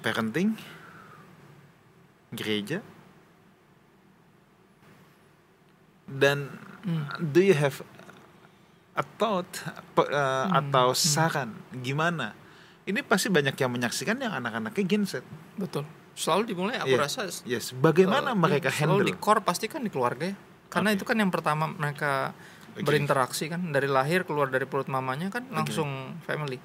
[0.01, 0.58] Parenting,
[2.34, 2.82] gereja,
[6.08, 6.49] dan
[6.82, 7.30] hmm.
[7.36, 7.84] do you have
[8.97, 9.47] a thought
[9.95, 10.60] uh, hmm.
[10.60, 10.97] atau hmm.
[10.97, 11.86] saran hmm.
[11.86, 12.33] gimana
[12.88, 15.23] ini pasti banyak yang menyaksikan yang anak-anaknya genset
[15.55, 15.86] betul
[16.17, 17.01] selalu dimulai aku yeah.
[17.01, 20.36] rasa yes bagaimana uh, mereka handle selalu di core pasti kan di keluarga ya
[20.67, 20.97] karena okay.
[20.99, 22.36] itu kan yang pertama mereka
[22.75, 22.83] okay.
[22.83, 26.33] berinteraksi kan dari lahir keluar dari perut mamanya kan langsung okay.
[26.33, 26.57] family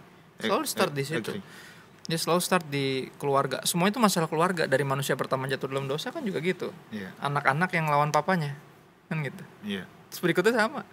[0.42, 1.70] selalu start di situ okay.
[2.10, 3.62] Ya selalu start di keluarga.
[3.62, 6.74] Semua itu masalah keluarga dari manusia pertama jatuh dalam dosa kan juga gitu.
[6.90, 7.14] Yeah.
[7.22, 8.58] Anak-anak yang lawan papanya
[9.12, 10.88] kan gitu iya terus berikutnya sama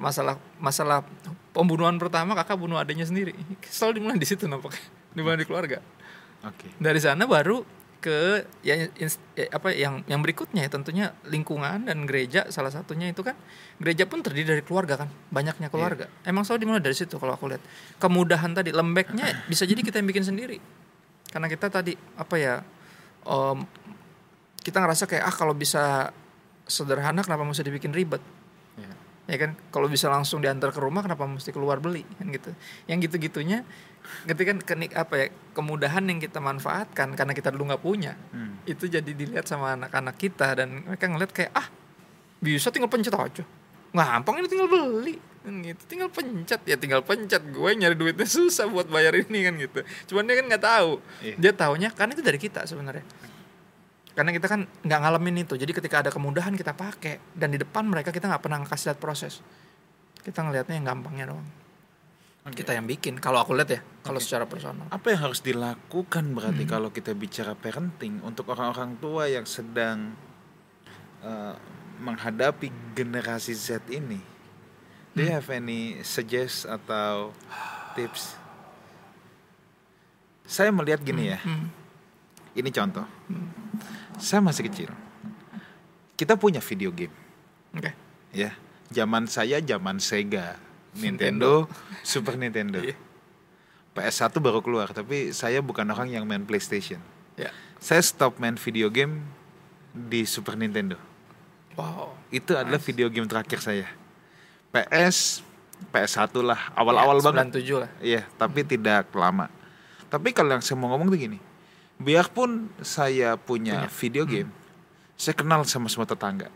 [0.00, 1.04] masalah masalah
[1.52, 3.36] pembunuhan pertama kakak bunuh adanya sendiri.
[3.68, 4.80] Selalu dimulai di situ nampaknya.
[5.12, 5.78] Dimulai di keluarga.
[6.42, 6.66] Oke.
[6.66, 6.70] Okay.
[6.82, 7.62] dari sana baru
[8.02, 9.08] ke ya, ya
[9.54, 12.50] apa yang yang berikutnya ya tentunya lingkungan dan gereja.
[12.50, 13.38] Salah satunya itu kan
[13.78, 16.10] gereja pun terdiri dari keluarga kan banyaknya keluarga.
[16.10, 16.34] Yeah.
[16.34, 17.62] emang selalu dimulai dari situ kalau aku lihat.
[18.02, 20.58] Kemudahan tadi lembeknya bisa jadi kita yang bikin sendiri.
[21.30, 22.54] Karena kita tadi apa ya
[23.22, 23.62] um,
[24.62, 26.10] kita ngerasa kayak ah kalau bisa
[26.66, 28.22] sederhana kenapa mesti dibikin ribet
[29.30, 29.50] ya, kan?
[29.70, 32.02] Kalau bisa langsung diantar ke rumah kenapa mesti keluar beli?
[32.18, 32.50] Kan gitu.
[32.86, 33.62] Yang gitu gitunya
[34.26, 38.66] ketika kenik apa ya kemudahan yang kita manfaatkan karena kita dulu nggak punya hmm.
[38.66, 41.70] itu jadi dilihat sama anak-anak kita dan mereka ngeliat kayak ah
[42.42, 43.46] bisa tinggal pencet aja.
[43.94, 45.14] Gampang ini tinggal beli.
[45.46, 45.82] Kan gitu.
[45.86, 46.60] Tinggal pencet.
[46.66, 47.38] Ya tinggal pencet.
[47.54, 49.46] Gue nyari duitnya susah buat bayar ini.
[49.46, 49.80] Kan gitu.
[50.10, 50.90] Cuman dia kan nggak tahu.
[51.22, 51.38] Yeah.
[51.38, 53.06] dia taunya kan itu dari kita sebenarnya
[54.12, 57.88] karena kita kan nggak ngalamin itu jadi ketika ada kemudahan kita pakai dan di depan
[57.88, 59.40] mereka kita nggak pernah kasih lihat proses
[60.20, 61.48] kita ngelihatnya yang gampangnya doang
[62.44, 62.60] okay.
[62.60, 64.28] kita yang bikin kalau aku lihat ya kalau okay.
[64.28, 66.70] secara personal apa yang harus dilakukan berarti hmm.
[66.70, 70.12] kalau kita bicara parenting untuk orang-orang tua yang sedang
[71.24, 71.56] uh,
[72.04, 75.16] menghadapi generasi Z ini hmm.
[75.16, 75.38] do you hmm.
[75.40, 77.32] have any suggest atau
[77.96, 78.36] tips
[80.44, 81.32] saya melihat gini hmm.
[81.32, 81.66] ya hmm.
[82.60, 83.62] ini contoh hmm
[84.18, 84.90] saya masih kecil.
[86.16, 87.14] Kita punya video game.
[87.72, 87.90] Oke.
[87.90, 87.94] Okay.
[88.32, 88.56] Ya,
[88.88, 90.56] zaman saya zaman Sega,
[90.96, 91.68] Nintendo,
[92.04, 92.80] Super Nintendo.
[92.80, 92.98] Yeah.
[93.92, 97.00] PS1 baru keluar, tapi saya bukan orang yang main PlayStation.
[97.36, 97.52] Yeah.
[97.76, 99.20] Saya stop main video game
[99.92, 100.96] di Super Nintendo.
[101.76, 102.16] Wow.
[102.32, 102.60] Itu nice.
[102.64, 103.88] adalah video game terakhir saya.
[104.72, 105.44] PS
[105.92, 107.60] PS1 lah, awal-awal ya, banget.
[107.68, 107.90] 97 lah.
[108.00, 108.68] Iya, tapi hmm.
[108.70, 109.52] tidak lama.
[110.08, 111.51] Tapi kalau yang saya mau ngomong tuh gini
[112.00, 113.96] biarpun saya punya, punya.
[113.98, 114.32] video hmm.
[114.32, 114.60] game hmm.
[115.18, 116.48] saya kenal sama semua tetangga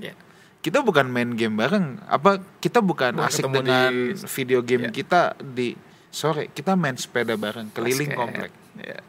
[0.00, 0.16] yeah.
[0.64, 4.94] kita bukan main game bareng apa kita bukan, bukan asik dengan di, video game yeah.
[4.94, 5.78] kita di
[6.08, 8.20] sore kita main sepeda bareng keliling Basket.
[8.20, 9.02] komplek yeah.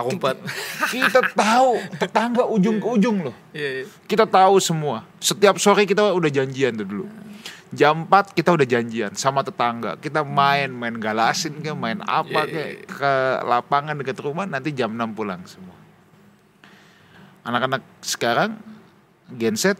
[0.00, 0.32] Kita,
[0.96, 2.88] kita tahu tetangga ujung yeah.
[2.88, 3.36] ke ujung loh.
[3.52, 3.86] Yeah, yeah.
[4.08, 5.04] Kita tahu semua.
[5.20, 7.04] Setiap sore kita udah janjian tuh dulu.
[7.04, 7.30] Yeah
[7.70, 12.50] jam 4 kita udah janjian sama tetangga kita main main galasin ke main apa yeah,
[12.50, 12.78] kayak yeah.
[12.90, 13.12] ke
[13.46, 15.78] lapangan dekat rumah nanti jam 6 pulang semua
[17.46, 18.58] anak-anak sekarang
[19.30, 19.78] genset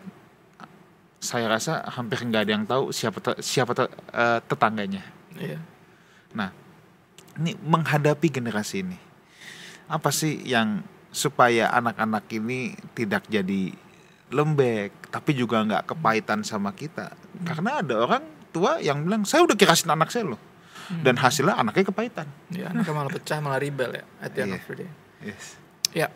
[1.20, 5.05] saya rasa hampir nggak ada yang tahu siapa te, siapa te, uh, tetangganya.
[5.37, 5.61] Iya.
[6.33, 6.48] Nah,
[7.37, 8.96] ini menghadapi generasi ini,
[9.85, 10.81] apa sih yang
[11.12, 13.76] supaya anak-anak ini tidak jadi
[14.31, 17.11] lembek, tapi juga nggak kepahitan sama kita?
[17.12, 17.45] Hmm.
[17.47, 21.03] Karena ada orang tua yang bilang saya udah kirasin anak saya loh, hmm.
[21.03, 22.27] dan hasilnya anaknya kepahitan.
[22.55, 24.59] Ya, anaknya malah pecah, malah rebel ya, at the end yeah.
[24.62, 24.90] of the day.
[25.21, 25.45] Yes.
[25.90, 26.09] Ya,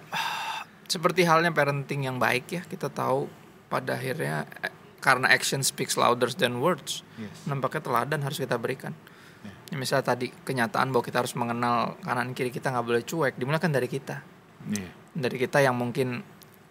[0.86, 3.26] seperti halnya parenting yang baik ya, kita tahu
[3.66, 4.70] pada akhirnya eh,
[5.02, 7.02] karena action speaks louder than words.
[7.18, 7.34] Yes.
[7.50, 8.94] Nampaknya teladan harus kita berikan.
[9.42, 9.74] Yeah.
[9.74, 13.58] Ya, misalnya tadi kenyataan bahwa kita harus mengenal kanan kiri kita nggak boleh cuek, dimulai
[13.58, 14.22] dari kita.
[14.70, 14.90] Yeah.
[15.14, 16.22] Dari kita yang mungkin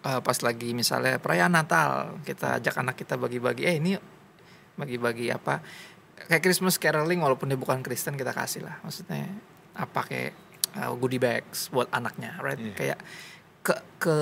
[0.04, 3.92] uh, pas lagi misalnya perayaan Natal, kita ajak anak kita bagi-bagi, eh ini
[4.78, 5.64] bagi-bagi apa?
[6.28, 8.78] Kayak Christmas caroling walaupun dia bukan Kristen kita kasih lah.
[8.86, 9.26] Maksudnya
[9.74, 10.32] apa kayak
[10.78, 12.60] uh, goodie bags buat anaknya, right?
[12.60, 12.76] Yeah.
[12.78, 12.98] Kayak
[13.64, 14.16] ke ke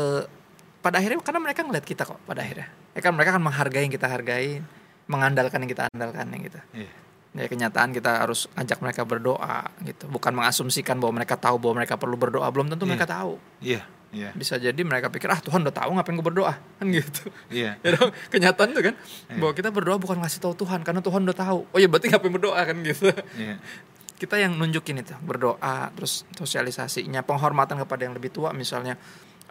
[0.83, 3.95] pada akhirnya karena mereka ngeliat kita kok pada akhirnya ya kan mereka akan menghargai yang
[3.95, 4.61] kita hargai
[5.07, 6.93] mengandalkan yang kita andalkan yang gitu yeah.
[7.39, 11.95] ya kenyataan kita harus ajak mereka berdoa gitu bukan mengasumsikan bahwa mereka tahu bahwa mereka
[11.97, 12.91] perlu berdoa belum tentu yeah.
[12.93, 13.85] mereka tahu yeah.
[14.13, 14.33] Yeah.
[14.37, 17.33] Bisa jadi mereka pikir ah Tuhan udah tahu ngapain gue berdoa kan gitu.
[17.49, 17.81] Iya.
[17.81, 17.97] Yeah.
[17.97, 19.41] ya dong, kenyataan tuh kan yeah.
[19.41, 21.59] bahwa kita berdoa bukan ngasih tahu Tuhan karena Tuhan udah tahu.
[21.73, 23.09] Oh ya berarti ngapain berdoa kan gitu.
[23.41, 23.57] Yeah.
[24.21, 28.95] Kita yang nunjukin itu berdoa terus sosialisasinya penghormatan kepada yang lebih tua misalnya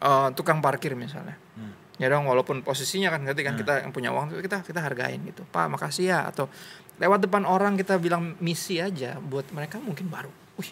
[0.01, 2.01] uh, tukang parkir misalnya hmm.
[2.01, 3.61] ya dong walaupun posisinya kan ngerti kan hmm.
[3.61, 6.49] kita yang punya uang kita kita hargain gitu pak makasih ya atau
[6.97, 10.69] lewat depan orang kita bilang misi aja buat mereka mungkin baru wih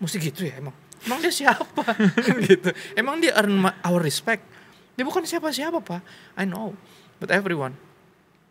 [0.00, 0.74] mesti gitu ya emang
[1.06, 1.84] emang dia siapa?
[2.48, 2.70] Gitu.
[2.96, 4.44] Emang dia earn our respect?
[4.96, 6.00] Dia bukan siapa-siapa pak.
[6.36, 6.76] I know
[7.20, 7.76] but everyone.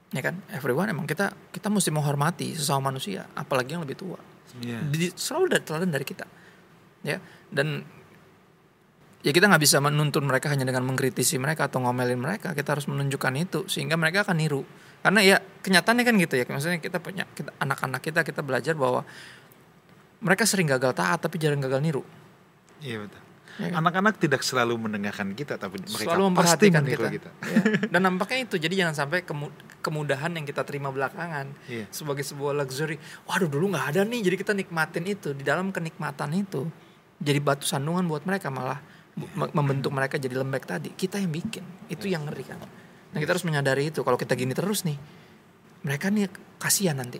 [0.10, 0.42] Ya kan?
[0.50, 4.18] Everyone emang kita kita mesti menghormati sesama manusia apalagi yang lebih tua.
[4.66, 4.82] Yeah.
[5.14, 6.26] selalu dari teladan dari kita.
[7.06, 7.22] Ya
[7.54, 7.86] dan
[9.22, 12.58] ya kita nggak bisa menuntun mereka hanya dengan mengkritisi mereka atau ngomelin mereka.
[12.58, 14.66] Kita harus menunjukkan itu sehingga mereka akan niru.
[15.00, 16.44] Karena ya kenyataannya kan gitu ya.
[16.50, 19.06] Maksudnya kita punya kita anak-anak kita kita belajar bahwa
[20.20, 22.04] mereka sering gagal taat tapi jarang gagal niru
[22.84, 23.22] iya betul.
[23.60, 23.84] Ya kan?
[23.84, 27.30] anak-anak tidak selalu mendengarkan kita tapi mereka selalu memperhatikan kita, kita.
[27.52, 27.60] Ya.
[27.92, 29.28] dan nampaknya itu jadi jangan sampai
[29.84, 31.84] kemudahan yang kita terima belakangan yeah.
[31.92, 32.96] sebagai sebuah luxury.
[33.28, 35.36] Waduh dulu nggak ada nih jadi kita nikmatin itu.
[35.36, 36.72] Di dalam kenikmatan itu
[37.20, 38.80] jadi batu sandungan buat mereka malah
[39.52, 40.96] membentuk mereka jadi lembek tadi.
[40.96, 41.92] Kita yang bikin.
[41.92, 42.64] Itu yang ngeri kan.
[43.12, 44.96] Nah kita harus menyadari itu kalau kita gini terus nih
[45.84, 47.20] mereka nih kasihan nanti.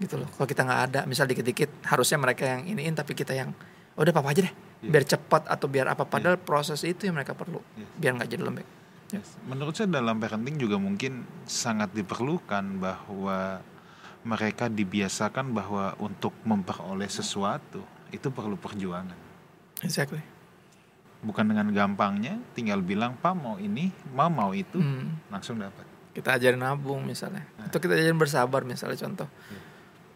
[0.00, 0.28] Gitu loh.
[0.32, 3.52] Kalau kita nggak ada misal dikit-dikit harusnya mereka yang iniin tapi kita yang
[3.98, 4.92] udah apa aja deh yeah.
[4.94, 6.46] biar cepat atau biar apa padahal yeah.
[6.46, 7.90] proses itu yang mereka perlu yeah.
[7.98, 8.66] biar nggak jadi lembek
[9.10, 9.28] yes.
[9.50, 13.58] menurut saya dalam parenting juga mungkin sangat diperlukan bahwa
[14.22, 17.82] mereka dibiasakan bahwa untuk memperoleh sesuatu
[18.14, 19.18] itu perlu perjuangan
[19.82, 20.22] exactly
[21.18, 25.34] bukan dengan gampangnya tinggal bilang pak mau ini mau mau itu hmm.
[25.34, 25.82] langsung dapat
[26.14, 27.66] kita ajarin nabung misalnya nah.
[27.66, 29.62] atau kita ajarin bersabar misalnya contoh yeah.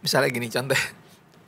[0.03, 0.79] misalnya gini contoh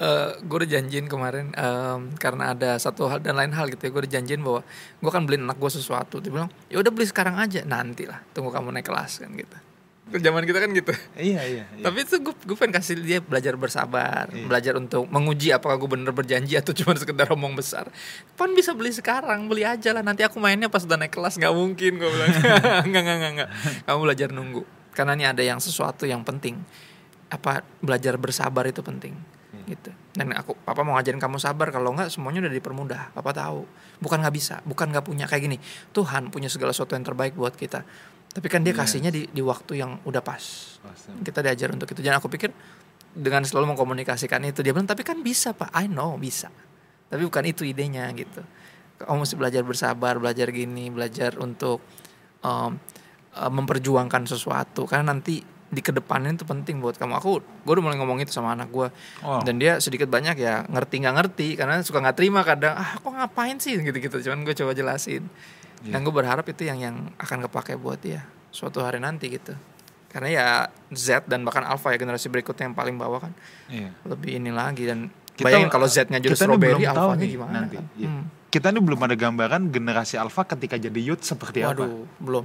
[0.00, 3.86] uh, eh, gue udah janjiin kemarin um, karena ada satu hal dan lain hal gitu
[3.86, 4.60] ya gue udah janjiin bahwa
[4.98, 6.18] gue akan beliin anak gue sesuatu.
[6.18, 9.56] Dia bilang ya udah beli sekarang aja nanti lah tunggu kamu naik kelas kan gitu.
[10.04, 10.92] Zaman kita kan gitu.
[11.16, 11.80] Iya iya, iya.
[11.80, 14.44] tapi itu gue gue pengen kasih dia belajar bersabar iya.
[14.44, 17.88] belajar untuk menguji apakah gue bener berjanji atau cuma sekedar omong besar.
[18.36, 21.40] Pan bisa beli sekarang beli aja lah nanti aku mainnya pas udah naik kelas.
[21.40, 22.30] Nggak mungkin gue bilang.
[22.90, 23.50] Nggak nggak nggak nggak.
[23.88, 24.62] Kamu belajar nunggu.
[24.94, 26.60] Karena ini ada yang sesuatu yang penting.
[27.32, 29.33] Apa belajar bersabar itu penting.
[29.66, 29.90] Gitu.
[30.14, 33.64] Dan aku papa mau ngajarin kamu sabar kalau nggak semuanya udah dipermudah papa tahu.
[33.98, 35.56] Bukan nggak bisa bukan nggak punya kayak gini
[35.90, 37.82] Tuhan punya segala sesuatu yang terbaik buat kita.
[38.34, 38.80] Tapi kan dia yes.
[38.84, 40.42] kasihnya di di waktu yang udah pas.
[40.84, 41.24] Awesome.
[41.24, 42.00] kita diajar untuk itu.
[42.04, 42.50] Jangan aku pikir
[43.14, 45.70] dengan selalu mengkomunikasikan itu dia bilang tapi kan bisa pak.
[45.72, 46.50] I know bisa.
[47.08, 48.42] Tapi bukan itu idenya gitu.
[49.00, 51.80] Kamu mesti belajar bersabar belajar gini belajar untuk
[52.42, 52.74] um,
[53.34, 54.86] memperjuangkan sesuatu.
[54.86, 58.30] Karena nanti di ke depannya itu penting buat kamu aku gue udah mulai ngomong itu
[58.30, 58.88] sama anak gue
[59.24, 59.40] oh.
[59.42, 63.10] dan dia sedikit banyak ya ngerti nggak ngerti karena suka nggak terima kadang ah kok
[63.10, 65.26] ngapain sih gitu gitu cuman gue coba jelasin
[65.82, 65.92] yeah.
[65.96, 68.22] dan gue berharap itu yang yang akan kepake buat dia
[68.54, 69.56] suatu hari nanti gitu
[70.14, 70.46] karena ya
[70.94, 73.32] Z dan bahkan Alpha ya generasi berikutnya yang paling bawah kan
[73.66, 73.90] yeah.
[74.06, 77.86] lebih ini lagi dan kita, bayangin kalau Z-nya jadi strawberry Alpha-nya gimana nanti, kan?
[77.98, 78.14] yeah.
[78.14, 78.24] hmm.
[78.54, 81.84] kita ini belum ada gambaran generasi Alpha ketika jadi youth seperti Waduh, apa
[82.22, 82.44] belum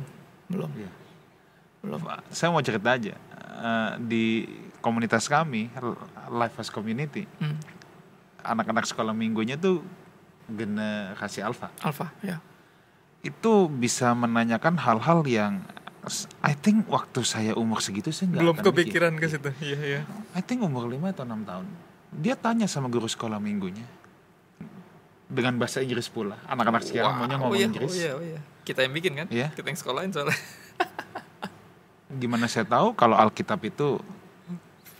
[0.50, 0.94] belum yeah.
[1.80, 3.16] Belum saya mau cerita aja
[3.60, 4.48] uh, di
[4.84, 5.72] komunitas kami
[6.32, 7.58] Life as Community hmm.
[8.44, 9.84] anak-anak sekolah minggunya tuh
[10.50, 12.44] generasi Alpha Alpha ya
[13.20, 15.64] itu bisa menanyakan hal-hal yang
[16.40, 19.52] I think waktu saya umur segitu saya nggak belum kepikiran ke situ.
[19.60, 20.02] Iya iya.
[20.32, 21.68] I think umur 5 atau enam tahun.
[22.16, 23.84] Dia tanya sama guru sekolah minggunya
[25.30, 26.42] dengan bahasa Inggris pula.
[26.50, 27.20] Anak-anak sekarang wow.
[27.22, 27.92] maunya ngomong oh iya, Inggris.
[27.92, 28.40] Oh iya, oh iya.
[28.66, 29.28] Kita yang bikin kan?
[29.30, 29.48] Iya.
[29.54, 30.34] Kita yang sekolahin soalnya.
[32.10, 34.02] Gimana saya tahu kalau Alkitab itu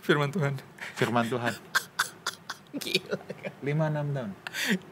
[0.06, 0.54] firman Tuhan.
[0.94, 1.54] Firman Tuhan.
[2.70, 3.18] Gila.
[3.66, 4.30] Lima enam tahun.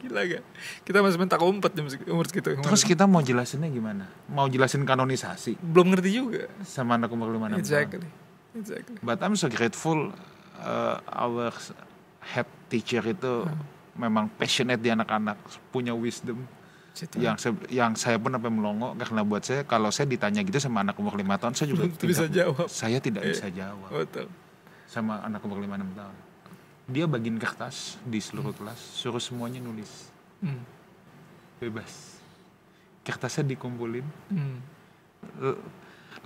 [0.03, 0.43] Gila gak?
[0.83, 1.71] Kita masih mentak umpet
[2.11, 2.59] umur segitu.
[2.59, 4.11] Terus kita mau jelasinnya gimana?
[4.27, 5.55] Mau jelasin kanonisasi?
[5.63, 6.51] Belum ngerti juga.
[6.67, 8.03] Sama anak umur lima enam exactly.
[8.03, 8.59] tahun.
[8.59, 8.99] Exactly.
[8.99, 10.11] But I'm so grateful
[10.59, 11.55] uh, our
[12.19, 13.95] head teacher itu hmm.
[13.95, 15.39] memang passionate di anak-anak,
[15.71, 16.43] punya wisdom.
[16.99, 17.15] Situ.
[17.23, 20.83] yang se yang saya pun sampai melongo karena buat saya kalau saya ditanya gitu sama
[20.83, 23.71] anak umur lima tahun saya juga tidak bisa jawab saya tidak bisa iya.
[23.71, 24.27] jawab Betul.
[24.83, 26.15] sama anak umur lima enam tahun
[26.91, 28.59] dia bagiin kertas di seluruh hmm.
[28.59, 30.11] kelas suruh semuanya nulis
[30.43, 30.59] hmm.
[31.63, 32.19] bebas
[33.07, 34.03] kertasnya dikumpulin
[34.35, 34.57] hmm.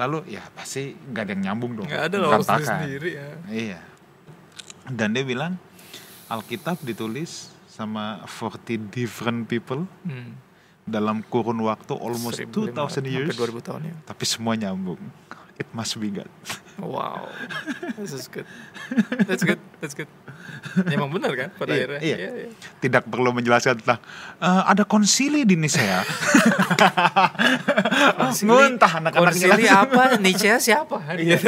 [0.02, 3.80] lalu ya pasti nggak ada yang nyambung dong nggak ada loh sendiri ya iya
[4.90, 5.54] dan dia bilang
[6.34, 10.53] Alkitab ditulis sama 40 different people hmm.
[10.84, 13.36] Dalam kurun waktu almost 2000 years.
[13.36, 13.96] 2000 tahun ya.
[14.04, 15.00] tapi semua nyambung.
[15.54, 16.30] It must be God.
[16.82, 17.30] Wow.
[18.02, 18.50] This is good.
[19.30, 19.62] That's good.
[19.78, 20.10] That's good.
[20.90, 22.00] Emang benar kan pada iya, akhirnya?
[22.02, 22.16] iya.
[22.18, 22.50] Iya, iya.
[22.82, 24.02] tidak perlu menjelaskan tentang
[24.42, 26.02] uh, ada konsili di Nicea
[28.42, 30.18] muntah anak-anak konsili apa?
[30.18, 30.98] Nicea siapa?
[31.24, 31.40] Iya.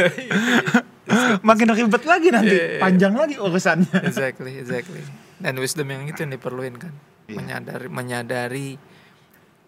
[1.45, 2.49] makin ribet lagi nanti.
[2.49, 4.05] Yeah, yeah, panjang lagi urusannya.
[4.05, 5.01] Exactly exactly.
[5.37, 6.93] Dan wisdom yang itu yang diperluin kan.
[7.25, 7.41] Yeah.
[7.41, 8.69] menyadari menyadari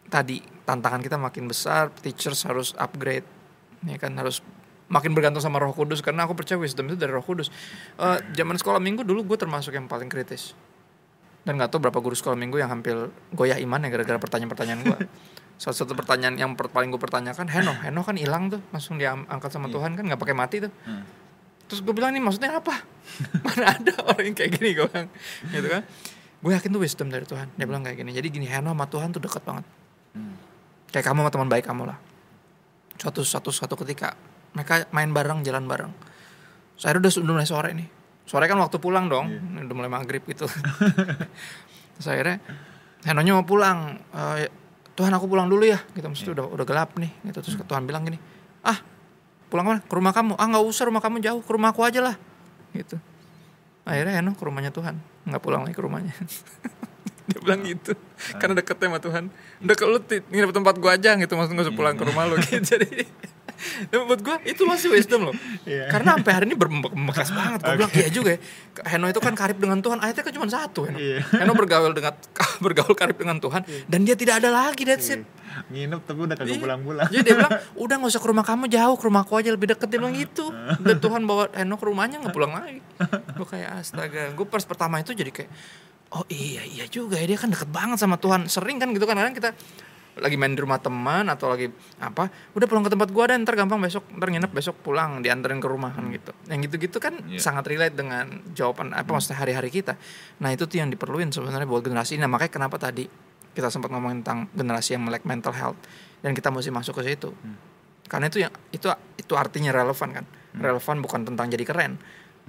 [0.08, 3.28] tadi tantangan kita makin besar teachers harus upgrade
[3.86, 4.44] ya kan harus
[4.88, 7.52] makin bergantung sama Roh Kudus karena aku percaya wisdom itu dari Roh Kudus.
[8.00, 10.56] Uh, zaman sekolah minggu dulu gue termasuk yang paling kritis.
[11.44, 15.00] Dan gak tahu berapa guru sekolah minggu yang hampir goyah iman ya gara-gara pertanyaan-pertanyaan gue.
[15.62, 19.72] Salah satu pertanyaan yang paling gue pertanyakan, Heno, Heno kan hilang tuh, langsung diangkat sama
[19.72, 19.74] iya.
[19.80, 20.72] Tuhan kan nggak pakai mati tuh.
[20.86, 21.02] Hmm.
[21.72, 22.76] Terus gue bilang nih maksudnya apa?
[23.48, 25.10] Mana ada orang yang kayak gini gue bilang,
[25.50, 25.82] gitu kan?
[26.44, 27.48] Gue yakin tuh wisdom dari Tuhan.
[27.58, 28.12] Dia bilang kayak gini.
[28.14, 29.66] Jadi gini, Heno sama Tuhan tuh dekat banget.
[30.18, 30.34] Hmm.
[30.90, 31.98] Kayak kamu sama teman baik kamu lah.
[32.98, 34.18] Suatu suatu suatu ketika
[34.58, 35.94] mereka main bareng jalan bareng.
[36.74, 37.88] Saya udah udah mulai sore nih.
[38.26, 39.30] Sore kan waktu pulang dong.
[39.30, 39.66] Yeah.
[39.70, 40.50] udah mulai maghrib gitu.
[42.04, 42.38] Saya akhirnya
[43.06, 44.02] Henonya mau pulang.
[44.10, 44.50] E,
[44.98, 45.78] Tuhan aku pulang dulu ya.
[45.94, 46.36] Gitu mesti yeah.
[46.42, 47.12] udah udah gelap nih.
[47.30, 47.70] Gitu terus hmm.
[47.70, 48.18] Tuhan bilang gini
[48.68, 48.76] ah
[49.48, 50.34] pulang mana ke rumah kamu.
[50.36, 51.42] Ah nggak usah rumah kamu jauh.
[51.46, 52.16] Ke rumah aku aja lah.
[52.74, 52.98] Gitu.
[53.88, 54.98] Akhirnya Heno ke rumahnya Tuhan.
[55.30, 56.16] Nggak pulang lagi ke rumahnya
[57.28, 57.92] dia bilang gitu.
[58.40, 59.24] Karena deketnya sama Tuhan.
[59.64, 62.36] Udah kalau lu nginep tempat gua aja gitu maksudnya gak usah pulang ke rumah lo
[62.44, 62.58] gitu.
[62.64, 63.06] Jadi
[63.90, 65.36] dan buat gue itu masih wisdom loh.
[65.66, 65.90] Yeah.
[65.90, 67.60] karena sampai hari ini berbekas banget.
[67.66, 67.78] Gue okay.
[67.78, 68.40] bilang iya juga ya.
[68.86, 69.98] Heno itu kan karib dengan Tuhan.
[70.00, 70.98] Ayatnya kan cuma satu Heno.
[71.02, 71.26] Yeah.
[71.26, 72.14] Heno bergaul dengan
[72.64, 73.84] bergaul karib dengan Tuhan yeah.
[73.90, 75.22] dan dia tidak ada lagi that's yeah.
[75.22, 75.36] it
[75.74, 76.62] nginep tapi udah kagak iya.
[76.62, 77.10] pulang-pulang.
[77.10, 78.94] jadi dia bilang udah gak usah ke rumah kamu jauh.
[78.94, 79.88] Ke rumahku aja lebih deket.
[79.90, 80.54] Dia bilang gitu.
[80.86, 82.78] Dan Tuhan bawa Heno ke rumahnya nggak pulang lagi.
[83.34, 84.38] Gue kayak astaga.
[84.38, 85.50] Gue pas pertama itu jadi kayak
[86.16, 89.20] oh iya iya juga ya dia kan deket banget sama Tuhan sering kan gitu kan
[89.20, 89.52] kadang kita
[90.18, 91.70] lagi main di rumah teman atau lagi
[92.02, 95.62] apa udah pulang ke tempat gua dan ntar gampang besok ntar nginep besok pulang dianterin
[95.62, 97.38] ke rumah kan gitu yang gitu-gitu kan yeah.
[97.38, 99.14] sangat relate dengan jawaban apa hmm.
[99.14, 99.94] maksudnya hari-hari kita
[100.42, 103.06] nah itu tuh yang diperluin sebenarnya buat generasi ini nah, makanya kenapa tadi
[103.54, 105.80] kita sempat ngomongin tentang generasi yang melek mental health
[106.22, 107.58] dan kita mesti masuk ke situ hmm.
[108.10, 108.90] karena itu yang itu
[109.22, 110.62] itu artinya relevan kan hmm.
[110.62, 111.94] relevan bukan tentang jadi keren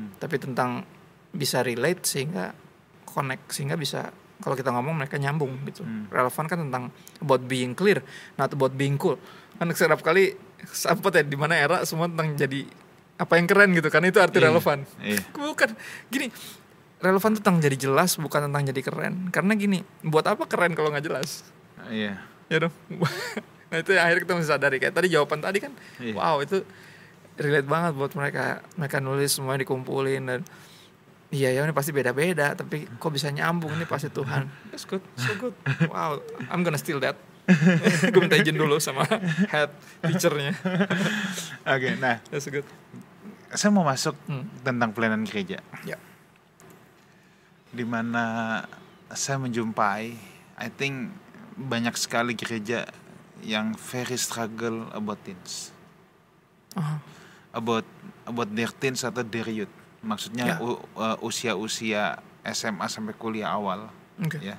[0.01, 0.21] hmm.
[0.21, 0.89] tapi tentang
[1.29, 2.57] bisa relate sehingga
[3.19, 6.15] connect sehingga bisa kalau kita ngomong mereka nyambung gitu hmm.
[6.15, 6.85] relevan kan tentang
[7.19, 7.99] about being clear
[8.39, 9.19] not about being cool
[9.59, 10.39] kan setiap kali
[10.71, 12.63] sempat ya di mana era semua tentang jadi
[13.19, 14.47] apa yang keren gitu kan itu arti yeah.
[14.47, 15.23] relevan yeah.
[15.35, 15.75] bukan
[16.07, 16.31] gini
[17.03, 21.07] relevan tentang jadi jelas bukan tentang jadi keren karena gini buat apa keren kalau nggak
[21.11, 21.43] jelas
[21.91, 22.63] iya yeah.
[22.63, 22.75] ya dong
[23.69, 26.15] nah itu yang akhirnya kita mesti sadari kayak tadi jawaban tadi kan yeah.
[26.15, 26.63] wow itu
[27.39, 30.41] relate banget buat mereka mereka nulis semuanya dikumpulin dan
[31.29, 34.49] Iya ya ini pasti beda-beda tapi kok bisa nyambung ini pasti Tuhan.
[34.73, 35.53] That's good, so good.
[35.93, 37.21] Wow, I'm gonna steal that.
[38.13, 39.05] gue minta izin dulu sama
[39.53, 39.73] head
[40.05, 40.57] teachernya.
[40.65, 40.89] Oke,
[41.65, 42.21] okay, nah.
[42.33, 42.65] That's good.
[43.53, 44.65] Saya mau masuk hmm.
[44.65, 45.61] tentang pelayanan gereja.
[45.85, 45.97] Ya.
[47.73, 48.65] Di mana
[49.13, 50.17] saya menjumpai,
[50.57, 51.13] I think
[51.57, 52.89] banyak sekali gereja
[53.45, 55.77] yang very struggle about teens.
[56.73, 56.99] Uh -huh.
[57.53, 57.85] About
[58.29, 60.57] about their teens atau their youth maksudnya ya.
[60.63, 63.91] uh, usia-usia SMA sampai kuliah awal
[64.23, 64.55] okay.
[64.55, 64.57] ya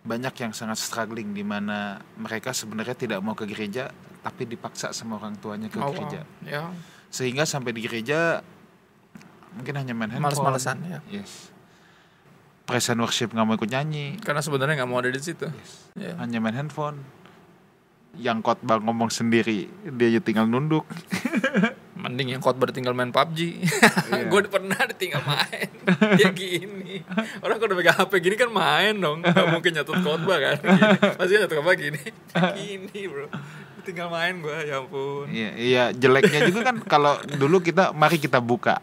[0.00, 3.92] banyak yang sangat struggling di mana mereka sebenarnya tidak mau ke gereja
[4.24, 6.48] tapi dipaksa sama orang tuanya ke oh, gereja wow.
[6.48, 6.62] ya.
[7.12, 8.40] sehingga sampai di gereja
[9.56, 11.52] mungkin hanya main handphone males-malesan ya yes
[12.64, 15.92] present worship nggak mau ikut nyanyi karena sebenarnya nggak mau ada di situ yes.
[16.00, 16.16] yeah.
[16.16, 17.02] hanya main handphone
[18.16, 20.88] yang khotbah ngomong sendiri dia tinggal nunduk
[22.00, 23.38] mending yang khotbah tinggal main PUBG
[24.10, 24.24] yeah.
[24.26, 25.68] gue pernah ditinggal main.
[26.16, 27.04] Dia gini.
[27.44, 29.20] Orang kalau udah pegang HP gini kan main dong.
[29.20, 30.58] Gak mungkin nyatut khotbah kan.
[30.64, 31.16] Gini.
[31.18, 32.02] pasti nyatut khotbah gini.
[32.56, 33.26] Gini bro.
[33.84, 35.26] Tinggal main gue ya ampun.
[35.28, 38.80] Iya iya jeleknya juga kan kalau dulu kita mari kita buka.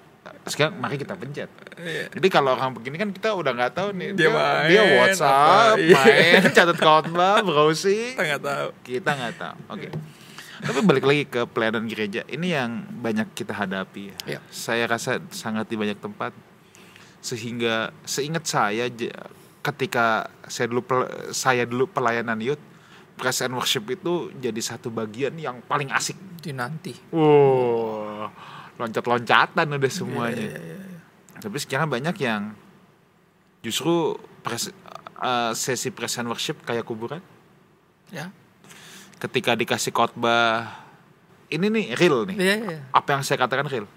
[0.48, 1.52] Sekarang mari kita pencet.
[1.78, 2.10] Iya.
[2.10, 5.78] jadi kalau orang begini kan kita udah nggak tahu nih dia, dia, main, dia WhatsApp
[5.78, 5.94] apa, iya.
[6.02, 8.18] main catat khotbah browsing.
[8.18, 8.68] Kita nggak tahu.
[8.82, 9.58] Kita nggak tahu.
[9.70, 9.80] Oke.
[9.86, 9.92] okay.
[10.58, 14.14] Tapi balik lagi ke pelayanan gereja, ini yang banyak kita hadapi.
[14.26, 14.42] Ya.
[14.50, 16.34] Saya rasa sangat di banyak tempat,
[17.22, 18.90] sehingga seingat saya
[19.62, 20.82] ketika saya dulu
[21.30, 22.62] saya dulu pelayanan youth,
[23.22, 26.18] and worship itu jadi satu bagian yang paling asik.
[26.42, 26.94] Di nanti.
[27.14, 28.34] Wow,
[28.82, 30.42] loncat-loncatan udah semuanya.
[30.42, 31.00] Ya, ya, ya, ya.
[31.38, 32.58] Tapi sekarang banyak yang
[33.62, 34.74] justru pres,
[35.22, 37.22] uh, sesi praise and worship kayak kuburan.
[38.10, 38.34] Ya
[39.18, 40.86] ketika dikasih khotbah
[41.48, 42.38] ini nih real nih.
[42.38, 42.82] Yeah, yeah.
[42.92, 43.88] apa yang saya katakan real?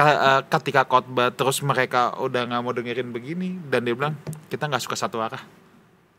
[0.00, 4.16] Eh, ketika khotbah terus mereka udah nggak mau dengerin begini dan dia bilang
[4.48, 5.42] kita nggak suka satu arah.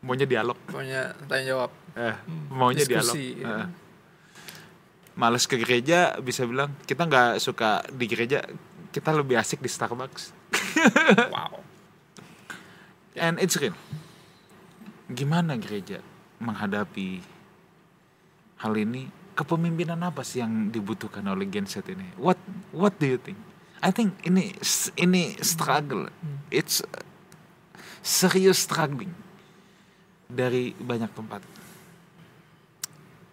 [0.02, 0.58] Maunya dialog.
[0.70, 1.70] Maunya tanya jawab.
[1.98, 2.14] Eh,
[2.50, 3.70] maunya diskusi, dialog.
[3.70, 3.80] ya.
[5.12, 8.40] males ke gereja bisa bilang kita nggak suka di gereja
[8.94, 10.24] kita lebih asik di Starbucks.
[11.32, 11.60] Wow.
[13.12, 13.76] And it's real.
[15.12, 16.00] Gimana gereja
[16.40, 17.20] menghadapi
[18.62, 22.14] hal ini kepemimpinan apa sih yang dibutuhkan oleh Gen Z ini?
[22.16, 22.38] What
[22.70, 23.36] What do you think?
[23.82, 24.54] I think ini
[24.94, 26.06] ini struggle.
[26.54, 26.86] It's
[28.00, 29.10] serious struggling
[30.30, 31.42] dari banyak tempat.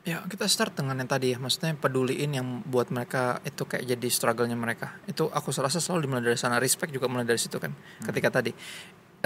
[0.08, 4.08] Ya kita start dengan yang tadi ya, maksudnya peduliin yang buat mereka itu kayak jadi
[4.10, 4.98] struggle-nya mereka.
[5.06, 6.58] Itu aku rasa selalu dimulai dari sana.
[6.58, 7.70] Respect juga mulai dari situ kan.
[7.70, 8.06] Hmm.
[8.10, 8.50] Ketika tadi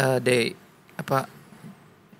[0.04, 0.52] uh, they
[1.00, 1.32] apa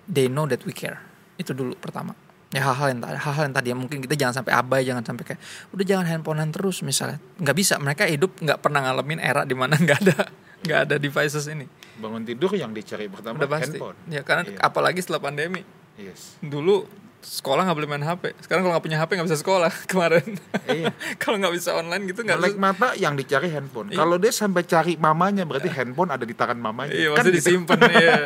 [0.08, 0.96] they know that we care.
[1.36, 2.23] Itu dulu pertama
[2.54, 5.40] ya hal-hal yang hal-hal yang tadi ya mungkin kita jangan sampai abai jangan sampai kayak
[5.74, 9.74] udah jangan handphonean terus misalnya nggak bisa mereka hidup nggak pernah ngalamin era di mana
[9.84, 10.16] nggak ada
[10.64, 11.66] nggak ada devices ini
[11.98, 13.76] bangun tidur yang dicari pertama udah pasti.
[13.76, 14.58] handphone ya karena iya.
[14.62, 15.66] apalagi setelah pandemi
[15.98, 16.38] yes.
[16.40, 16.86] dulu
[17.24, 18.36] sekolah nggak boleh main HP.
[18.44, 20.26] Sekarang kalau nggak punya HP nggak bisa sekolah kemarin.
[20.68, 20.92] Iya.
[21.22, 22.38] kalau nggak bisa online gitu nggak.
[22.38, 23.90] Melek mata yang dicari handphone.
[23.90, 23.98] Iya.
[24.04, 26.92] Kalau dia sampai cari mamanya berarti handphone ada di tangan mamanya.
[26.92, 27.34] Iya, kan gitu.
[27.40, 27.78] disimpan.
[27.96, 28.16] iya.